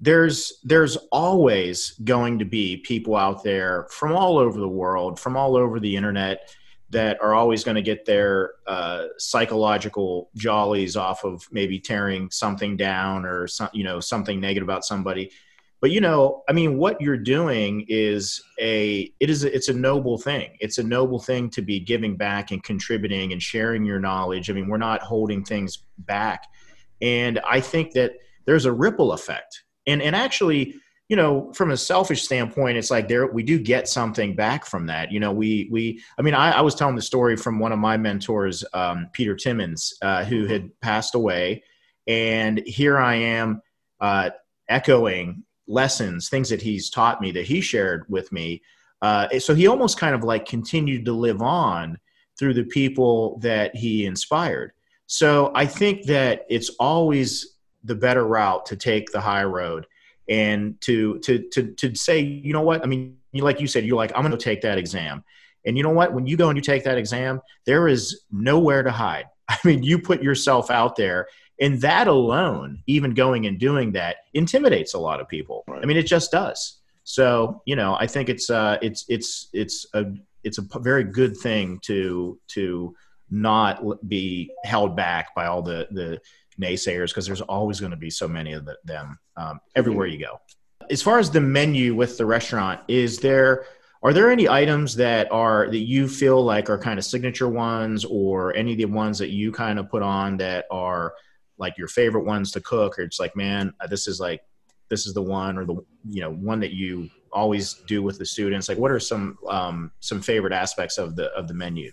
[0.00, 5.36] there's there's always going to be people out there from all over the world, from
[5.36, 6.50] all over the internet
[6.90, 12.76] that are always going to get their uh, psychological jollies off of maybe tearing something
[12.76, 15.30] down or some, you know something negative about somebody.
[15.80, 19.74] But you know i mean what you're doing is a it is a, it's a
[19.74, 20.56] noble thing.
[20.60, 24.50] It's a noble thing to be giving back and contributing and sharing your knowledge.
[24.50, 26.46] I mean we're not holding things back.
[27.02, 28.12] And i think that
[28.46, 30.74] there's a ripple effect and and actually
[31.08, 34.86] you know from a selfish standpoint it's like there we do get something back from
[34.86, 37.72] that you know we we i mean i, I was telling the story from one
[37.72, 41.62] of my mentors um, peter timmons uh, who had passed away
[42.06, 43.60] and here i am
[44.00, 44.30] uh,
[44.68, 48.62] echoing lessons, things that he's taught me that he shared with me.
[49.02, 51.98] Uh, so he almost kind of like continued to live on
[52.38, 54.72] through the people that he inspired.
[55.06, 57.53] So I think that it's always
[57.84, 59.86] the better route to take the high road
[60.28, 62.82] and to to to to say, you know what?
[62.82, 65.24] I mean, you like you said, you're like, I'm going to take that exam.
[65.66, 66.12] And you know what?
[66.12, 69.26] When you go and you take that exam, there is nowhere to hide.
[69.48, 71.26] I mean, you put yourself out there
[71.60, 75.82] and that alone even going and doing that intimidates a lot of people right.
[75.82, 79.86] i mean it just does so you know i think it's uh it's it's it's
[79.94, 80.04] a
[80.42, 82.94] it's a very good thing to to
[83.30, 86.20] not be held back by all the the
[86.60, 90.18] naysayers because there's always going to be so many of the, them um, everywhere you
[90.18, 90.40] go.
[90.90, 93.66] As far as the menu with the restaurant is there
[94.02, 98.04] are there any items that are that you feel like are kind of signature ones
[98.04, 101.14] or any of the ones that you kind of put on that are
[101.56, 104.42] like your favorite ones to cook or it's like man uh, this is like
[104.90, 105.74] this is the one or the
[106.10, 108.68] you know one that you always do with the students?
[108.68, 111.90] Like what are some um, some favorite aspects of the of the menu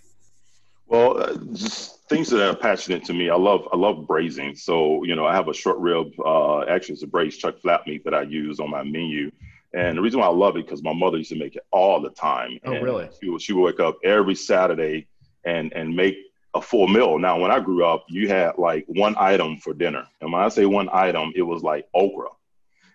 [0.92, 5.02] well uh, just things that are passionate to me i love i love braising so
[5.04, 8.04] you know i have a short rib uh, actually it's a braised chuck flap meat
[8.04, 9.30] that i use on my menu
[9.74, 12.00] and the reason why i love it because my mother used to make it all
[12.00, 15.06] the time oh and really she would, she would wake up every saturday
[15.44, 16.16] and and make
[16.54, 17.18] a full meal.
[17.18, 20.06] Now, when I grew up, you had like one item for dinner.
[20.20, 22.28] And when I say one item, it was like okra.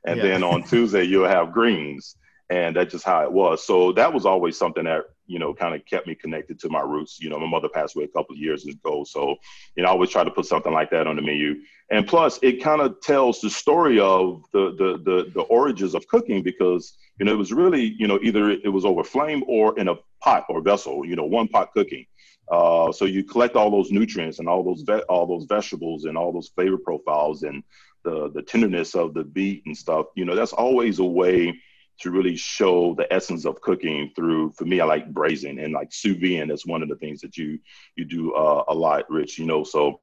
[0.05, 0.23] And yeah.
[0.23, 2.15] then on Tuesday, you'll have greens.
[2.49, 3.65] And that's just how it was.
[3.65, 6.81] So that was always something that, you know, kind of kept me connected to my
[6.81, 7.19] roots.
[7.19, 9.03] You know, my mother passed away a couple of years ago.
[9.03, 9.35] So,
[9.75, 11.55] you know, I always try to put something like that on the menu.
[11.91, 16.07] And plus, it kind of tells the story of the, the, the, the origins of
[16.07, 19.77] cooking because, you know, it was really, you know, either it was over flame or
[19.79, 22.05] in a pot or vessel, you know, one pot cooking.
[22.51, 26.17] Uh, so you collect all those nutrients and all those ve- all those vegetables and
[26.17, 27.61] all those flavor profiles and
[28.05, 30.05] the the tenderness of the beet and stuff.
[30.15, 31.53] You know, that's always a way
[31.99, 34.51] to really show the essence of cooking through.
[34.51, 36.49] For me, I like braising and like sous vide.
[36.49, 37.59] That's one of the things that you
[37.95, 39.37] you do uh, a lot, Rich.
[39.39, 40.01] You know, so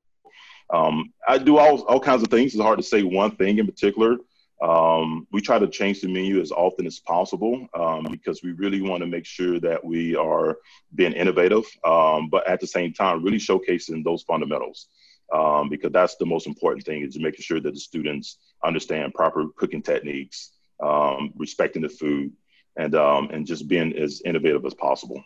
[0.70, 2.54] um, I do all all kinds of things.
[2.54, 4.16] It's hard to say one thing in particular.
[4.62, 8.80] Um, we try to change the menu as often as possible um, because we really
[8.80, 10.56] want to make sure that we are
[10.94, 14.88] being innovative, um, but at the same time, really showcasing those fundamentals
[15.32, 19.46] um, because that's the most important thing is making sure that the students understand proper
[19.56, 20.52] cooking techniques,
[20.82, 22.32] um, respecting the food,
[22.76, 25.22] and um, and just being as innovative as possible.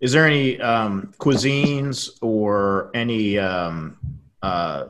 [0.00, 4.88] Is there any cuisines or any uh,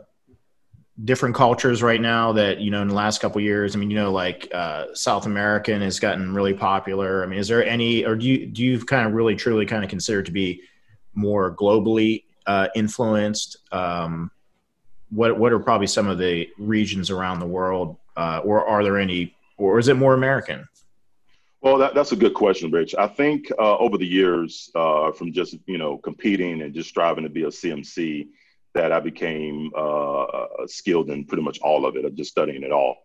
[1.03, 3.97] different cultures right now that you know in the last couple years i mean you
[3.97, 8.15] know like uh, south american has gotten really popular i mean is there any or
[8.15, 10.63] do you do you kind of really truly kind of consider to be
[11.15, 14.31] more globally uh, influenced um,
[15.11, 18.99] what what are probably some of the regions around the world uh, or are there
[18.99, 20.67] any or is it more american
[21.65, 22.95] well, that, that's a good question, Rich.
[22.95, 27.25] I think uh, over the years, uh, from just you know competing and just striving
[27.25, 28.29] to be a CMC,
[28.75, 30.27] that I became uh,
[30.67, 32.99] skilled in pretty much all of it, of just studying it all.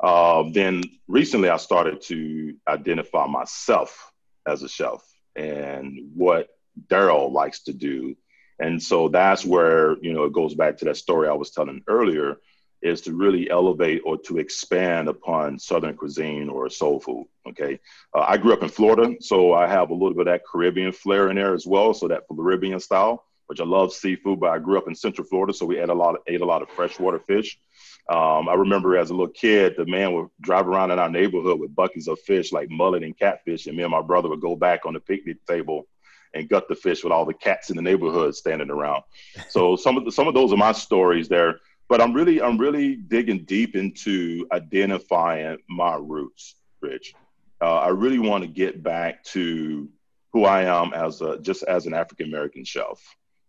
[0.00, 4.12] Uh, then recently, I started to identify myself
[4.46, 5.02] as a chef
[5.34, 6.48] and what
[6.88, 8.16] Daryl likes to do.
[8.58, 11.82] And so that's where, you know, it goes back to that story I was telling
[11.86, 12.38] earlier
[12.82, 17.26] is to really elevate or to expand upon Southern cuisine or soul food.
[17.48, 17.80] Okay.
[18.14, 20.92] Uh, I grew up in Florida, so I have a little bit of that Caribbean
[20.92, 21.94] flair in there as well.
[21.94, 25.52] So that Caribbean style which I love seafood, but I grew up in Central Florida,
[25.52, 27.58] so we ate a lot of, ate a lot of freshwater fish.
[28.08, 31.58] Um, I remember as a little kid, the man would drive around in our neighborhood
[31.58, 34.56] with buckets of fish like mullet and catfish, and me and my brother would go
[34.56, 35.86] back on the picnic table
[36.34, 39.02] and gut the fish with all the cats in the neighborhood standing around.
[39.48, 41.60] So some of the, some of those are my stories there.
[41.88, 47.14] But I'm really I'm really digging deep into identifying my roots, Rich.
[47.60, 49.88] Uh, I really want to get back to
[50.32, 52.98] who I am as a just as an African American chef,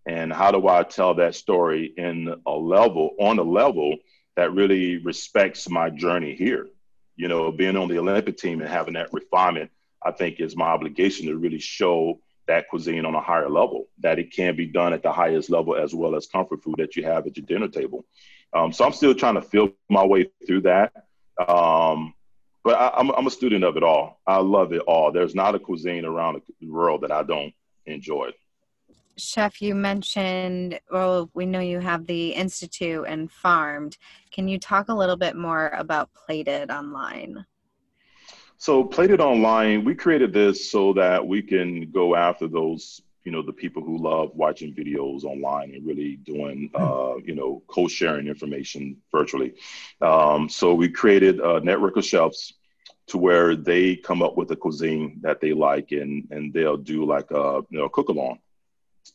[0.05, 3.97] and how do I tell that story in a level on a level
[4.35, 6.67] that really respects my journey here.
[7.15, 9.71] You know, being on the Olympic team and having that refinement,
[10.05, 14.19] I think is my obligation to really show that cuisine on a higher level, that
[14.19, 17.03] it can be done at the highest level as well as comfort food that you
[17.03, 18.05] have at your dinner table.
[18.53, 20.93] Um, so I'm still trying to feel my way through that.
[21.47, 22.13] Um,
[22.63, 24.19] but I, am a student of it all.
[24.27, 25.11] I love it all.
[25.11, 27.53] There's not a cuisine around the world that I don't
[27.85, 28.31] enjoy.
[29.17, 33.97] Chef, you mentioned, well, we know you have the Institute and Farmed.
[34.31, 37.45] Can you talk a little bit more about Plated Online?
[38.57, 43.41] So, Plated Online, we created this so that we can go after those, you know,
[43.41, 46.83] the people who love watching videos online and really doing, hmm.
[46.83, 49.53] uh, you know, co sharing information virtually.
[50.01, 52.53] Um, so, we created a network of chefs
[53.07, 57.05] to where they come up with a cuisine that they like and, and they'll do
[57.05, 58.39] like a, you know, cook along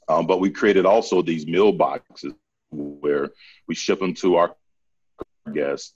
[0.09, 2.35] um, but we created also these meal boxes
[2.71, 3.31] where
[3.67, 4.57] we ship them to our
[5.53, 5.95] guests.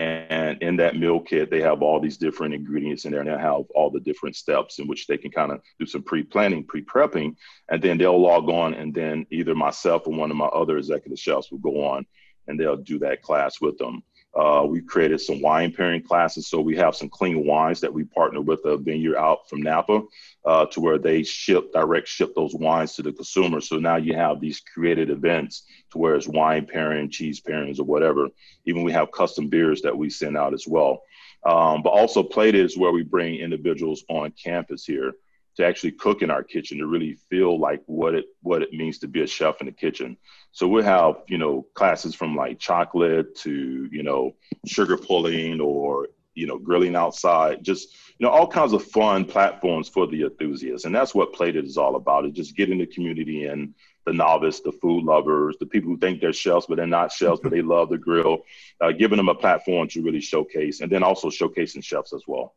[0.00, 3.38] And in that meal kit, they have all these different ingredients in there, and they
[3.38, 7.36] have all the different steps in which they can kind of do some pre-planning, pre-prepping,
[7.68, 11.18] and then they'll log on, and then either myself or one of my other executive
[11.18, 12.04] chefs will go on,
[12.48, 14.02] and they'll do that class with them.
[14.36, 16.48] Uh, we created some wine pairing classes.
[16.48, 20.02] So we have some clean wines that we partner with a vineyard out from Napa
[20.44, 23.60] uh, to where they ship, direct ship those wines to the consumer.
[23.60, 27.84] So now you have these created events to where it's wine pairing, cheese pairings, or
[27.84, 28.28] whatever.
[28.64, 31.02] Even we have custom beers that we send out as well.
[31.46, 35.12] Um, but also plated is where we bring individuals on campus here
[35.56, 38.98] to actually cook in our kitchen to really feel like what it what it means
[38.98, 40.16] to be a chef in the kitchen.
[40.52, 44.34] So we'll have you know classes from like chocolate to you know
[44.66, 49.88] sugar pulling or you know grilling outside, just you know all kinds of fun platforms
[49.88, 52.26] for the enthusiasts, and that's what Plated is all about.
[52.26, 53.74] Is just getting the community in.
[54.06, 57.40] The novice, the food lovers, the people who think they're chefs but they're not chefs,
[57.42, 58.42] but they love the grill,
[58.82, 62.54] uh, giving them a platform to really showcase, and then also showcasing chefs as well.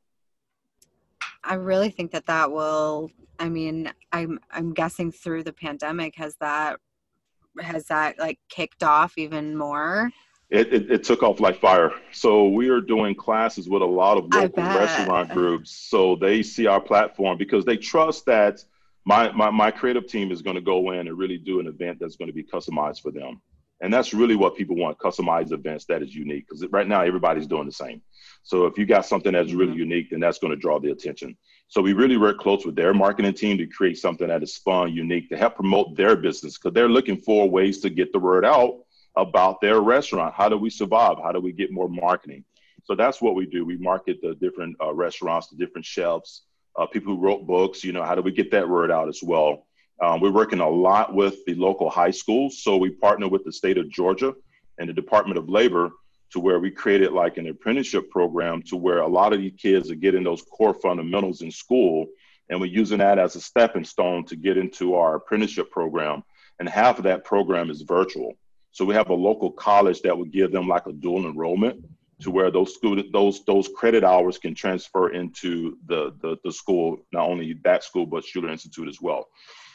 [1.48, 3.10] I really think that that will.
[3.40, 6.80] I mean, I'm I'm guessing through the pandemic has that
[7.62, 10.12] has that like kicked off even more.
[10.50, 11.92] It, it, it, took off like fire.
[12.14, 15.72] So we are doing classes with a lot of local restaurant groups.
[15.72, 18.64] So they see our platform because they trust that
[19.04, 21.98] my, my, my creative team is going to go in and really do an event
[22.00, 23.42] that's going to be customized for them.
[23.80, 27.48] And that's really what people want customized events that is unique because right now everybody's
[27.48, 28.02] doing the same.
[28.42, 29.80] So if you got something that's really mm-hmm.
[29.80, 31.38] unique, then that's going to draw the attention.
[31.68, 34.94] So we really work close with their marketing team to create something that is fun,
[34.94, 38.46] unique, to help promote their business because they're looking for ways to get the word
[38.46, 38.80] out
[39.16, 40.34] about their restaurant.
[40.34, 41.18] How do we survive?
[41.22, 42.46] How do we get more marketing?
[42.86, 43.66] So that's what we do.
[43.66, 46.44] We market the different uh, restaurants, the different chefs,
[46.78, 47.84] uh, people who wrote books.
[47.84, 49.67] You know, how do we get that word out as well?
[50.02, 52.62] Um, we're working a lot with the local high schools.
[52.62, 54.34] So we partner with the state of Georgia
[54.78, 55.92] and the Department of Labor
[56.32, 59.90] to where we created like an apprenticeship program to where a lot of these kids
[59.90, 62.06] are getting those core fundamentals in school.
[62.50, 66.24] And we're using that as a stepping stone to get into our apprenticeship program.
[66.60, 68.34] And half of that program is virtual.
[68.72, 71.84] So we have a local college that would give them like a dual enrollment
[72.22, 76.98] to where those student those those credit hours can transfer into the, the the school
[77.12, 79.28] not only that school but Shular Institute as well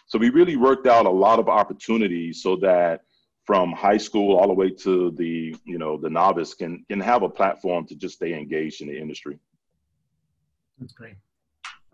[0.06, 3.02] so we really worked out a lot of opportunities so that
[3.44, 7.22] from high school all the way to the you know the novice can can have
[7.22, 9.38] a platform to just stay engaged in the industry.
[10.78, 11.16] That's great.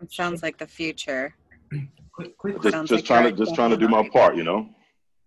[0.01, 1.35] It sounds like the future.
[2.13, 4.69] Quick, quick just, just like trying to just trying to do my part you know?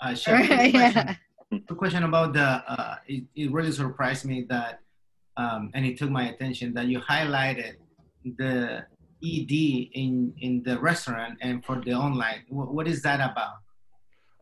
[0.00, 1.14] Uh, Chef, yeah.
[1.50, 4.80] quick question about the uh, it, it really surprised me that
[5.36, 7.76] um, and it took my attention that you highlighted
[8.24, 8.84] the
[9.24, 13.62] ed in in the restaurant and for the online what, what is that about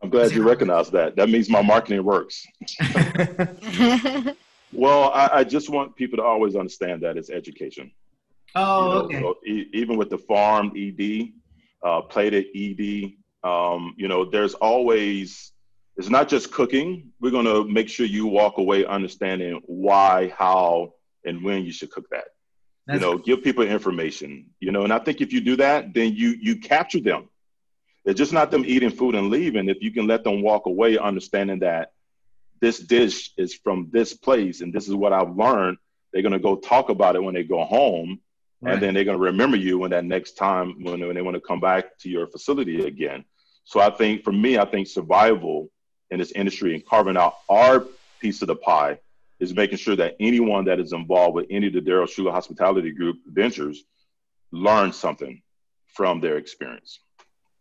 [0.03, 1.15] I'm glad you recognize that.
[1.15, 2.43] That means my marketing works.
[4.73, 7.91] well, I, I, just want people to always understand that it's education.
[8.55, 9.19] Oh, you know, okay.
[9.21, 11.29] So e- even with the farm ED,
[11.83, 13.11] uh, plated ED,
[13.47, 15.51] um, you know, there's always,
[15.97, 17.11] it's not just cooking.
[17.19, 20.93] We're going to make sure you walk away understanding why, how,
[21.25, 22.25] and when you should cook that.
[22.91, 23.25] That's you know, cool.
[23.25, 26.57] give people information, you know, and I think if you do that, then you, you
[26.57, 27.29] capture them
[28.05, 29.69] It's just not them eating food and leaving.
[29.69, 31.93] If you can let them walk away understanding that
[32.59, 35.77] this dish is from this place and this is what I've learned,
[36.11, 38.19] they're going to go talk about it when they go home.
[38.61, 38.73] Right.
[38.73, 41.35] And then they're going to remember you when that next time when, when they want
[41.35, 43.25] to come back to your facility again.
[43.63, 45.71] So I think for me, I think survival
[46.11, 47.85] in this industry and carving out our
[48.19, 48.99] piece of the pie
[49.41, 52.91] is making sure that anyone that is involved with any of the Daryl Shular Hospitality
[52.91, 53.83] Group ventures
[54.51, 55.41] learn something
[55.87, 56.99] from their experience.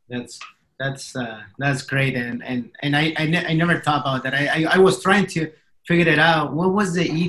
[0.08, 0.38] That's
[0.78, 4.34] that's uh, that's great, and and and I I, ne- I never thought about that.
[4.34, 5.50] I, I, I was trying to
[5.86, 6.52] figure it out.
[6.52, 7.28] What was the E?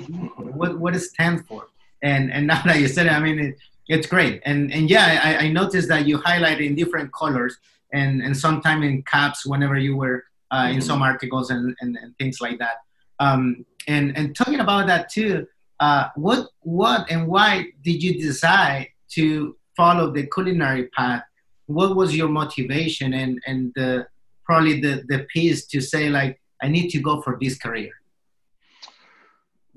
[0.60, 1.68] What what it stand for?
[2.04, 3.56] And and now that you said it, I mean it,
[3.88, 4.42] it's great.
[4.46, 7.58] And and yeah, I, I noticed that you highlighted in different colors
[7.94, 12.18] and and sometimes in caps whenever you were uh, in some articles and, and, and
[12.18, 12.78] things like that.
[13.22, 15.48] Um, and and talking about that too,
[15.80, 21.24] uh, what what and why did you decide to follow the culinary path?
[21.68, 24.08] What was your motivation and and the,
[24.44, 27.92] probably the the piece to say like I need to go for this career?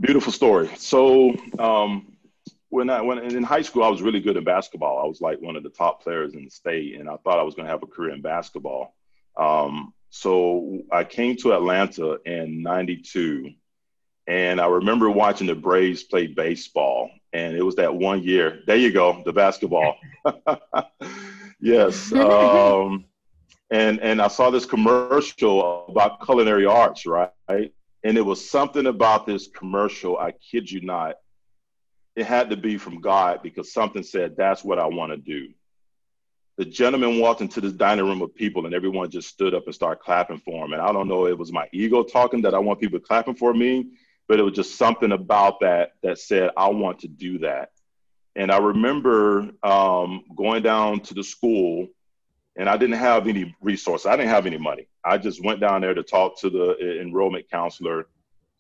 [0.01, 0.69] Beautiful story.
[0.77, 2.17] So um,
[2.71, 4.99] when I when in high school, I was really good at basketball.
[4.99, 7.43] I was like one of the top players in the state, and I thought I
[7.43, 8.95] was going to have a career in basketball.
[9.37, 13.51] Um, so I came to Atlanta in '92,
[14.29, 18.63] and I remember watching the Braves play baseball, and it was that one year.
[18.67, 19.97] There you go, the basketball.
[21.61, 22.13] yes.
[22.13, 23.07] Um,
[23.73, 27.33] and and I saw this commercial about culinary arts, right?
[27.49, 30.17] And it was something about this commercial.
[30.19, 31.17] I kid you not
[32.17, 35.53] it had to be from God because something said, that's what I want to do.
[36.57, 39.75] The gentleman walked into this dining room of people and everyone just stood up and
[39.75, 40.73] started clapping for him.
[40.73, 43.53] And I don't know, it was my ego talking that I want people clapping for
[43.53, 43.89] me,
[44.29, 47.71] but it was just something about that that said, I want to do that.
[48.37, 51.89] And I remember um, going down to the school
[52.57, 54.07] and I didn't have any resources.
[54.07, 54.87] I didn't have any money.
[55.05, 58.07] I just went down there to talk to the enrollment counselor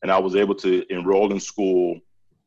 [0.02, 2.00] and I was able to enroll in school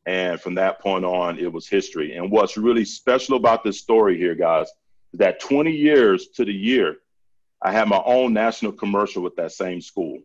[0.08, 2.16] and from that point on, it was history.
[2.16, 4.70] And what's really special about this story here, guys,
[5.14, 6.96] that 20 years to the year,
[7.62, 10.20] I had my own national commercial with that same school.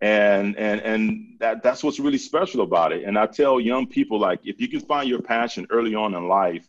[0.00, 3.04] And and and that that's what's really special about it.
[3.04, 6.28] And I tell young people like if you can find your passion early on in
[6.28, 6.68] life,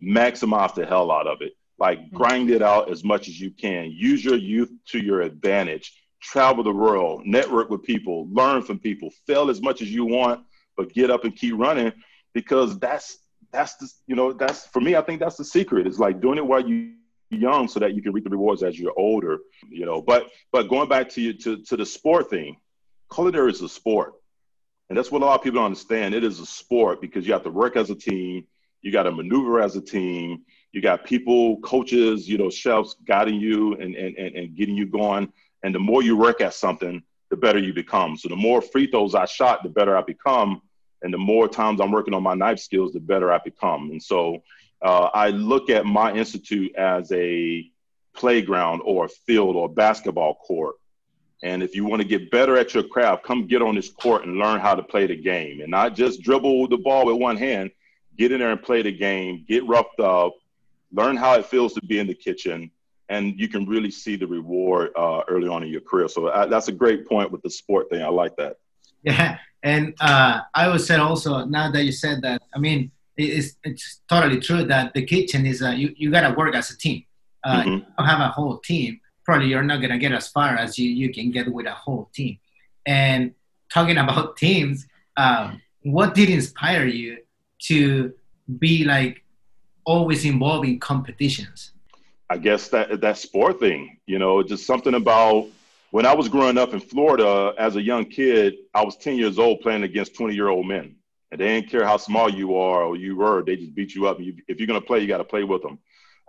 [0.00, 1.54] maximize the hell out of it.
[1.78, 2.16] Like mm-hmm.
[2.16, 3.90] grind it out as much as you can.
[3.90, 5.92] Use your youth to your advantage.
[6.20, 10.44] Travel the world, network with people, learn from people, fail as much as you want
[10.78, 11.92] but get up and keep running
[12.32, 13.18] because that's
[13.52, 15.86] that's the you know that's for me i think that's the secret.
[15.86, 16.92] It's like doing it while you're
[17.30, 19.38] young so that you can reap the rewards as you're older
[19.68, 20.00] you know.
[20.00, 22.56] But but going back to you to, to the sport thing
[23.12, 24.14] culinary is a sport.
[24.88, 26.14] And that's what a lot of people don't understand.
[26.14, 28.46] It is a sport because you have to work as a team
[28.80, 30.42] you got to maneuver as a team
[30.72, 34.86] you got people coaches you know chefs guiding you and, and, and, and getting you
[34.86, 35.32] going.
[35.62, 38.16] And the more you work at something the better you become.
[38.16, 40.62] So the more free throws i shot the better i become
[41.02, 43.90] and the more times I'm working on my knife skills, the better I become.
[43.90, 44.42] And so
[44.82, 47.70] uh, I look at my institute as a
[48.14, 50.76] playground or a field or a basketball court.
[51.42, 54.24] And if you want to get better at your craft, come get on this court
[54.24, 57.36] and learn how to play the game and not just dribble the ball with one
[57.36, 57.70] hand.
[58.16, 60.34] Get in there and play the game, get roughed up,
[60.92, 62.70] learn how it feels to be in the kitchen,
[63.08, 66.08] and you can really see the reward uh, early on in your career.
[66.08, 68.02] So uh, that's a great point with the sport thing.
[68.02, 68.56] I like that.
[69.04, 73.56] Yeah, and uh, I would say also now that you said that, I mean, it's,
[73.64, 76.78] it's totally true that the kitchen is a, you, you got to work as a
[76.78, 77.04] team.
[77.44, 77.70] Uh, mm-hmm.
[77.98, 80.88] you have a whole team, probably you're not going to get as far as you,
[80.90, 82.38] you can get with a whole team.
[82.86, 83.34] And
[83.72, 84.86] talking about teams,
[85.16, 87.18] um, what did inspire you
[87.62, 88.12] to
[88.58, 89.24] be like
[89.84, 91.72] always involved in competitions?
[92.30, 95.48] I guess that that sport thing, you know, just something about
[95.90, 99.38] when I was growing up in Florida as a young kid, I was 10 years
[99.38, 100.96] old playing against 20 year old men.
[101.30, 104.06] And they didn't care how small you are or you were, they just beat you
[104.06, 104.18] up.
[104.20, 105.78] You, if you're going to play, you got to play with them.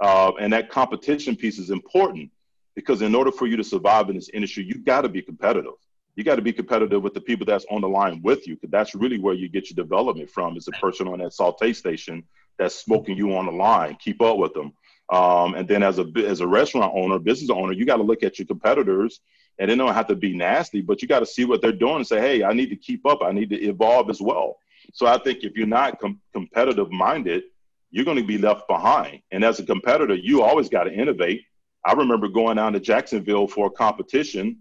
[0.01, 2.31] Uh, and that competition piece is important
[2.75, 5.73] because in order for you to survive in this industry, you got to be competitive.
[6.15, 8.71] You got to be competitive with the people that's on the line with you because
[8.71, 12.23] that's really where you get your development from is the person on that saute station
[12.57, 13.97] that's smoking you on the line.
[14.01, 14.73] Keep up with them.
[15.09, 18.21] Um, and then as a as a restaurant owner, business owner, you got to look
[18.21, 19.21] at your competitors
[19.59, 21.97] and they don't have to be nasty, but you got to see what they're doing
[21.97, 23.19] and say, hey, I need to keep up.
[23.21, 24.57] I need to evolve as well.
[24.93, 27.43] So I think if you're not com- competitive minded,
[27.91, 29.21] you're going to be left behind.
[29.31, 31.43] And as a competitor, you always got to innovate.
[31.85, 34.59] I remember going down to Jacksonville for a competition.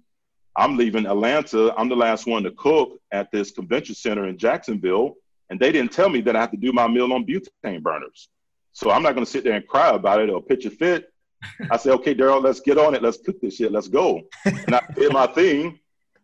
[0.57, 1.73] I'm leaving Atlanta.
[1.79, 5.15] I'm the last one to cook at this convention center in Jacksonville.
[5.51, 8.29] And they didn't tell me that I have to do my meal on butane burners.
[8.73, 11.13] So I'm not going to sit there and cry about it or pitch a fit.
[11.71, 13.03] I said, okay, Daryl, let's get on it.
[13.03, 13.73] Let's cook this shit.
[13.73, 14.23] Let's go.
[14.45, 15.79] And I did my thing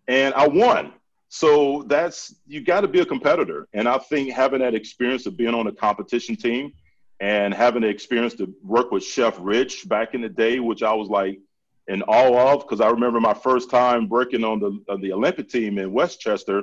[0.08, 0.92] and I won.
[1.28, 3.66] So that's, you got to be a competitor.
[3.72, 6.72] And I think having that experience of being on a competition team
[7.20, 10.92] and having the experience to work with Chef Rich back in the day, which I
[10.92, 11.40] was like
[11.88, 15.48] in awe of, because I remember my first time working on the, on the Olympic
[15.48, 16.62] team in Westchester.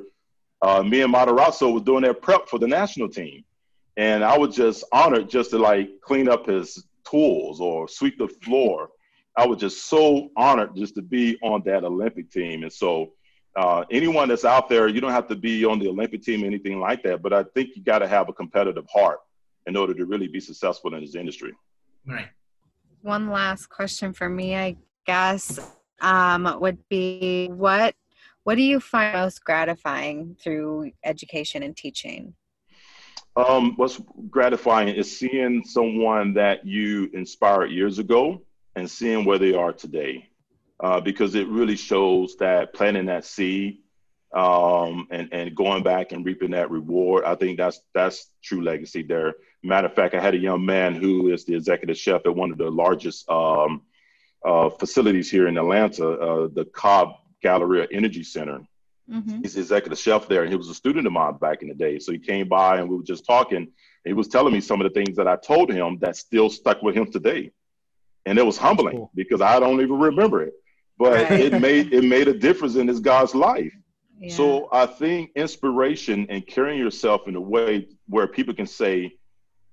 [0.61, 3.43] Uh, me and Matarazzo was doing their prep for the national team.
[3.97, 8.27] And I was just honored just to like clean up his tools or sweep the
[8.27, 8.89] floor.
[9.37, 12.63] I was just so honored just to be on that Olympic team.
[12.63, 13.13] And so,
[13.55, 16.47] uh, anyone that's out there, you don't have to be on the Olympic team or
[16.47, 19.19] anything like that, but I think you got to have a competitive heart
[19.67, 21.53] in order to really be successful in this industry.
[22.05, 22.29] Right.
[23.01, 25.59] One last question for me, I guess,
[26.01, 27.95] um, would be what
[28.43, 32.33] what do you find most gratifying through education and teaching?
[33.35, 38.41] Um, what's gratifying is seeing someone that you inspired years ago
[38.75, 40.29] and seeing where they are today,
[40.81, 43.79] uh, because it really shows that planting that seed
[44.33, 47.23] um, and and going back and reaping that reward.
[47.23, 49.35] I think that's that's true legacy there.
[49.63, 52.51] Matter of fact, I had a young man who is the executive chef at one
[52.51, 53.83] of the largest um,
[54.43, 58.61] uh, facilities here in Atlanta, uh, the Cobb Galleria Energy Center
[59.09, 59.41] Mm-hmm.
[59.41, 61.73] He's the executive chef there, and he was a student of mine back in the
[61.73, 61.99] day.
[61.99, 63.67] So he came by, and we were just talking.
[64.05, 66.81] he was telling me some of the things that I told him that still stuck
[66.81, 67.51] with him today,
[68.25, 69.11] and it was humbling cool.
[69.15, 70.53] because I don't even remember it,
[70.97, 71.39] but right.
[71.39, 73.73] it made it made a difference in this guy's life.
[74.19, 74.35] Yeah.
[74.35, 79.15] So I think inspiration and carrying yourself in a way where people can say,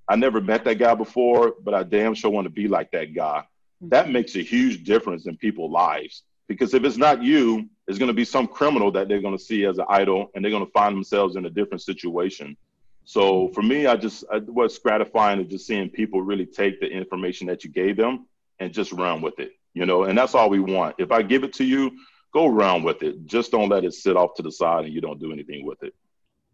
[0.08, 3.14] "I never met that guy before, but I damn sure want to be like that
[3.14, 3.44] guy."
[3.82, 3.90] Mm-hmm.
[3.90, 8.08] That makes a huge difference in people's lives because if it's not you, it's going
[8.08, 10.64] to be some criminal that they're going to see as an idol, and they're going
[10.64, 12.56] to find themselves in a different situation.
[13.04, 16.86] So for me, I just I, what's gratifying is just seeing people really take the
[16.86, 18.26] information that you gave them
[18.60, 19.52] and just run with it.
[19.72, 20.96] You know, and that's all we want.
[20.98, 21.92] If I give it to you,
[22.32, 23.24] go run with it.
[23.24, 25.82] Just don't let it sit off to the side and you don't do anything with
[25.82, 25.94] it.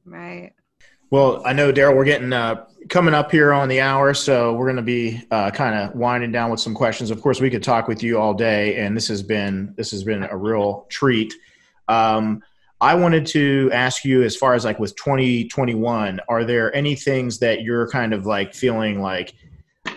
[0.04, 0.52] Right.
[1.14, 4.66] Well, I know Daryl, we're getting uh, coming up here on the hour, so we're
[4.66, 7.12] going to be uh, kind of winding down with some questions.
[7.12, 10.02] Of course, we could talk with you all day, and this has been this has
[10.02, 11.32] been a real treat.
[11.86, 12.42] Um,
[12.80, 17.38] I wanted to ask you, as far as like with 2021, are there any things
[17.38, 19.34] that you're kind of like feeling like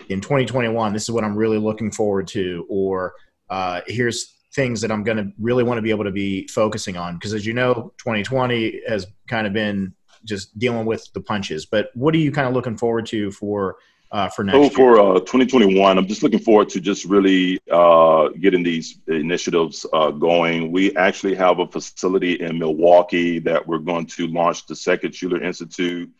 [0.08, 3.14] in 2021, this is what I'm really looking forward to, or
[3.50, 6.96] uh, here's things that I'm going to really want to be able to be focusing
[6.96, 7.14] on?
[7.14, 9.94] Because as you know, 2020 has kind of been
[10.24, 11.66] just dealing with the punches.
[11.66, 13.76] But what are you kind of looking forward to for
[14.10, 18.28] uh, for next so for uh, 2021, I'm just looking forward to just really uh,
[18.40, 20.72] getting these initiatives uh, going.
[20.72, 25.42] We actually have a facility in Milwaukee that we're going to launch the second Shular
[25.42, 26.10] Institute.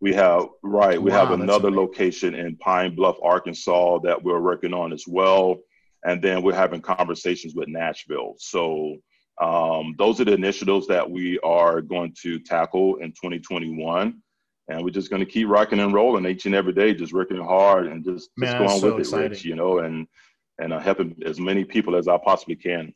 [0.00, 1.00] We have right.
[1.00, 5.58] We wow, have another location in Pine Bluff, Arkansas, that we're working on as well,
[6.04, 8.34] and then we're having conversations with Nashville.
[8.38, 8.98] So
[9.40, 14.20] um, those are the initiatives that we are going to tackle in 2021.
[14.70, 17.40] And we're just going to keep rocking and rolling each and every day, just working
[17.40, 19.26] hard and just, Man, just going so with exciting.
[19.26, 20.06] it, Rich, you know, and,
[20.58, 22.92] and uh, helping as many people as I possibly can.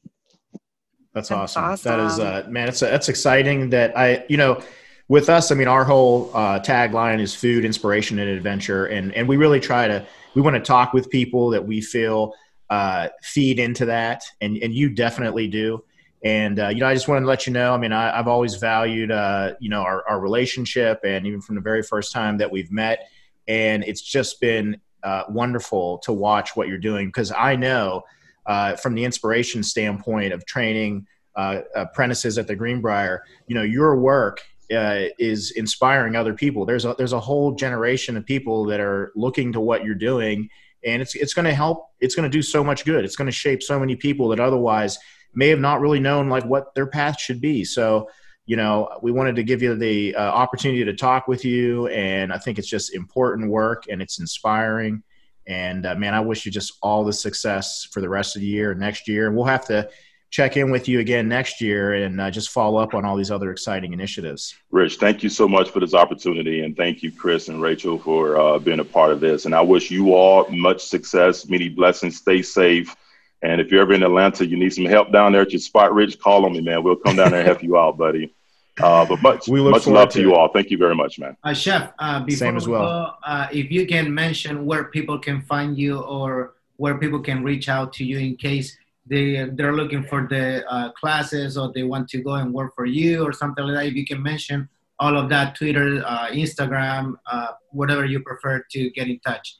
[1.14, 1.64] That's, that's awesome.
[1.64, 1.90] awesome.
[1.90, 4.62] That is, uh, man, it's, that's exciting that I, you know,
[5.08, 8.86] with us, I mean, our whole uh, tagline is food, inspiration, and adventure.
[8.86, 12.34] And, and we really try to, we want to talk with people that we feel
[12.70, 14.24] uh, feed into that.
[14.40, 15.84] And, and you definitely do.
[16.24, 17.74] And uh, you know, I just wanted to let you know.
[17.74, 21.56] I mean, I, have always valued uh, you know our, our, relationship, and even from
[21.56, 23.08] the very first time that we've met,
[23.48, 28.02] and it's just been uh, wonderful to watch what you're doing because I know
[28.46, 33.96] uh, from the inspiration standpoint of training uh, apprentices at the Greenbrier, you know, your
[33.96, 34.42] work
[34.72, 36.64] uh, is inspiring other people.
[36.64, 40.48] There's a there's a whole generation of people that are looking to what you're doing,
[40.84, 41.88] and it's it's going to help.
[42.00, 43.04] It's going to do so much good.
[43.04, 44.98] It's going to shape so many people that otherwise
[45.34, 47.64] may have not really known like what their path should be.
[47.64, 48.08] So,
[48.46, 52.32] you know, we wanted to give you the uh, opportunity to talk with you, and
[52.32, 55.02] I think it's just important work and it's inspiring.
[55.46, 58.48] And uh, man, I wish you just all the success for the rest of the
[58.48, 59.88] year, next year, and we'll have to
[60.30, 63.30] check in with you again next year and uh, just follow up on all these
[63.30, 64.54] other exciting initiatives.
[64.70, 68.38] Rich, thank you so much for this opportunity, and thank you, Chris and Rachel, for
[68.40, 69.44] uh, being a part of this.
[69.44, 72.16] And I wish you all much success, many blessings.
[72.16, 72.96] Stay safe
[73.42, 75.92] and if you're ever in Atlanta, you need some help down there at your spot,
[75.92, 76.82] Rich, call on me, man.
[76.82, 78.34] We'll come down there and help you out, buddy.
[78.80, 80.48] Uh, but much, we much love to, you all.
[80.48, 81.36] Thank you very much, man.
[81.44, 82.82] Uh, Chef, uh, before Same as well.
[82.82, 87.42] Go, uh, if you can mention where people can find you or where people can
[87.42, 88.76] reach out to you in case
[89.06, 92.86] they they're looking for the uh, classes or they want to go and work for
[92.86, 93.86] you or something like that.
[93.86, 94.68] If you can mention
[94.98, 99.56] all of that, Twitter, uh, Instagram, uh, whatever you prefer to get in touch.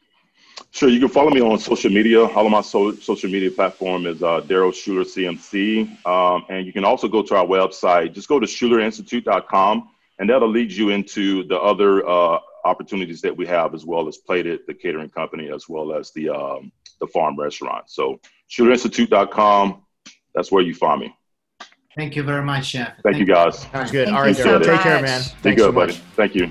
[0.75, 2.25] Sure, you can follow me on social media.
[2.25, 6.07] All of my so- social media platform is uh, Daryl Shular CMC.
[6.07, 8.15] Um, and you can also go to our website.
[8.15, 13.47] Just go to shularinstitute.com, and that'll lead you into the other uh, opportunities that we
[13.47, 17.39] have, as well as Plated, the catering company, as well as the um, the farm
[17.39, 17.91] restaurant.
[17.91, 18.19] So
[18.51, 19.83] shularinstitute.com,
[20.35, 21.15] that's where you find me.
[21.95, 22.87] Thank you very much, Chef.
[22.89, 23.59] Thank, Thank you, guys.
[23.59, 24.07] Sounds good.
[24.07, 24.43] Thank All right, Daryl.
[24.43, 25.03] so Take care, much.
[25.03, 25.21] man.
[25.21, 25.93] Be Thanks good, so buddy.
[26.17, 26.51] Thank you.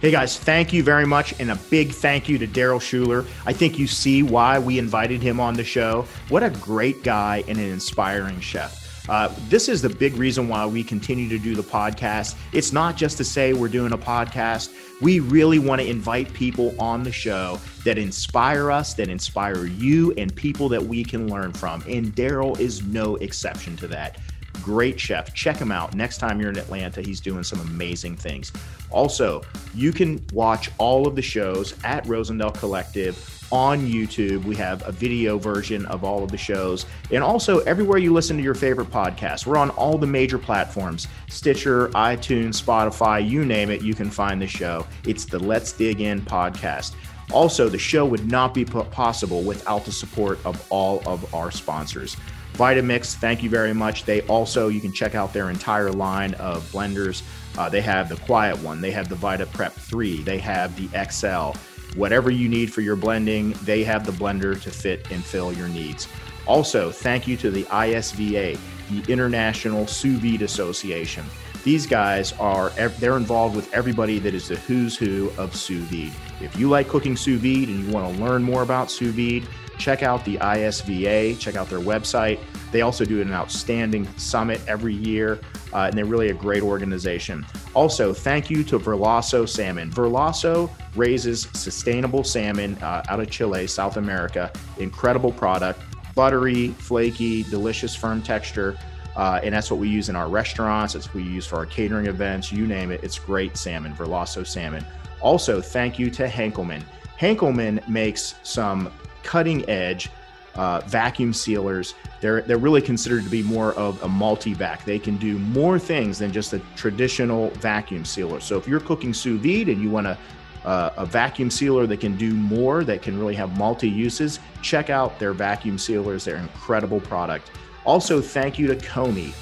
[0.00, 3.26] Hey guys, thank you very much, and a big thank you to Daryl Shular.
[3.44, 6.06] I think you see why we invited him on the show.
[6.28, 9.08] What a great guy and an inspiring chef.
[9.08, 12.36] Uh, this is the big reason why we continue to do the podcast.
[12.52, 14.72] It's not just to say we're doing a podcast.
[15.00, 20.12] We really want to invite people on the show that inspire us, that inspire you,
[20.16, 21.82] and people that we can learn from.
[21.88, 24.18] And Daryl is no exception to that
[24.62, 25.34] great chef.
[25.34, 25.94] Check him out.
[25.94, 28.52] Next time you're in Atlanta, he's doing some amazing things.
[28.90, 29.42] Also,
[29.74, 34.44] you can watch all of the shows at Rosendale Collective on YouTube.
[34.44, 36.86] We have a video version of all of the shows.
[37.10, 41.08] And also, everywhere you listen to your favorite podcast, we're on all the major platforms
[41.28, 44.86] Stitcher, iTunes, Spotify, you name it, you can find the show.
[45.06, 46.94] It's the Let's Dig In podcast.
[47.32, 52.16] Also, the show would not be possible without the support of all of our sponsors.
[52.54, 54.04] Vitamix, thank you very much.
[54.04, 57.22] They also, you can check out their entire line of blenders.
[57.56, 60.88] Uh, they have the Quiet One, they have the Vita Prep 3, they have the
[61.10, 61.58] XL.
[61.98, 65.68] Whatever you need for your blending, they have the blender to fit and fill your
[65.68, 66.08] needs.
[66.46, 68.58] Also, thank you to the ISVA,
[68.90, 71.24] the International Sous Vide Association.
[71.64, 76.12] These guys are they're involved with everybody that is the who's who of sous vide.
[76.40, 79.46] If you like cooking sous vide and you want to learn more about sous vide,
[79.78, 82.38] check out the ISVA, check out their website.
[82.70, 85.40] They also do an outstanding summit every year,
[85.72, 87.46] uh, and they're really a great organization.
[87.74, 89.90] Also, thank you to Verlasso Salmon.
[89.90, 94.52] Verlasso raises sustainable salmon uh, out of Chile, South America.
[94.78, 95.80] Incredible product,
[96.14, 98.76] buttery, flaky, delicious, firm texture.
[99.18, 100.94] Uh, and that's what we use in our restaurants.
[100.94, 102.52] It's what we use for our catering events.
[102.52, 103.02] You name it.
[103.02, 104.86] It's great salmon, Verlasso salmon.
[105.20, 106.82] Also, thank you to Henkelman.
[107.20, 108.92] Henkelman makes some
[109.24, 110.08] cutting edge
[110.54, 111.94] uh, vacuum sealers.
[112.20, 114.84] They're they're really considered to be more of a multi-vac.
[114.84, 118.38] They can do more things than just a traditional vacuum sealer.
[118.38, 120.16] So if you're cooking sous vide and you want a
[120.64, 124.90] uh, a vacuum sealer that can do more, that can really have multi uses, check
[124.90, 126.24] out their vacuum sealers.
[126.24, 127.50] They're an incredible product.
[127.88, 129.32] Also, thank you to Kohmee.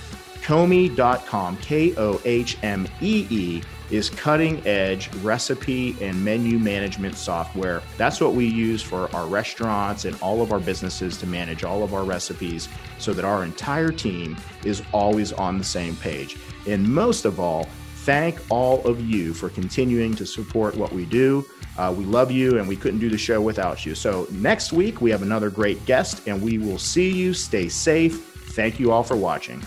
[0.45, 7.83] Kohmee.com, K O H M E E, is cutting edge recipe and menu management software.
[7.97, 11.83] That's what we use for our restaurants and all of our businesses to manage all
[11.83, 12.69] of our recipes
[12.99, 16.37] so that our entire team is always on the same page.
[16.69, 17.65] And most of all,
[18.05, 21.45] thank all of you for continuing to support what we do.
[21.77, 23.97] Uh, we love you and we couldn't do the show without you.
[23.97, 27.35] So, next week we have another great guest and we will see you.
[27.35, 28.36] Stay safe.
[28.57, 29.63] Thank you all for watching.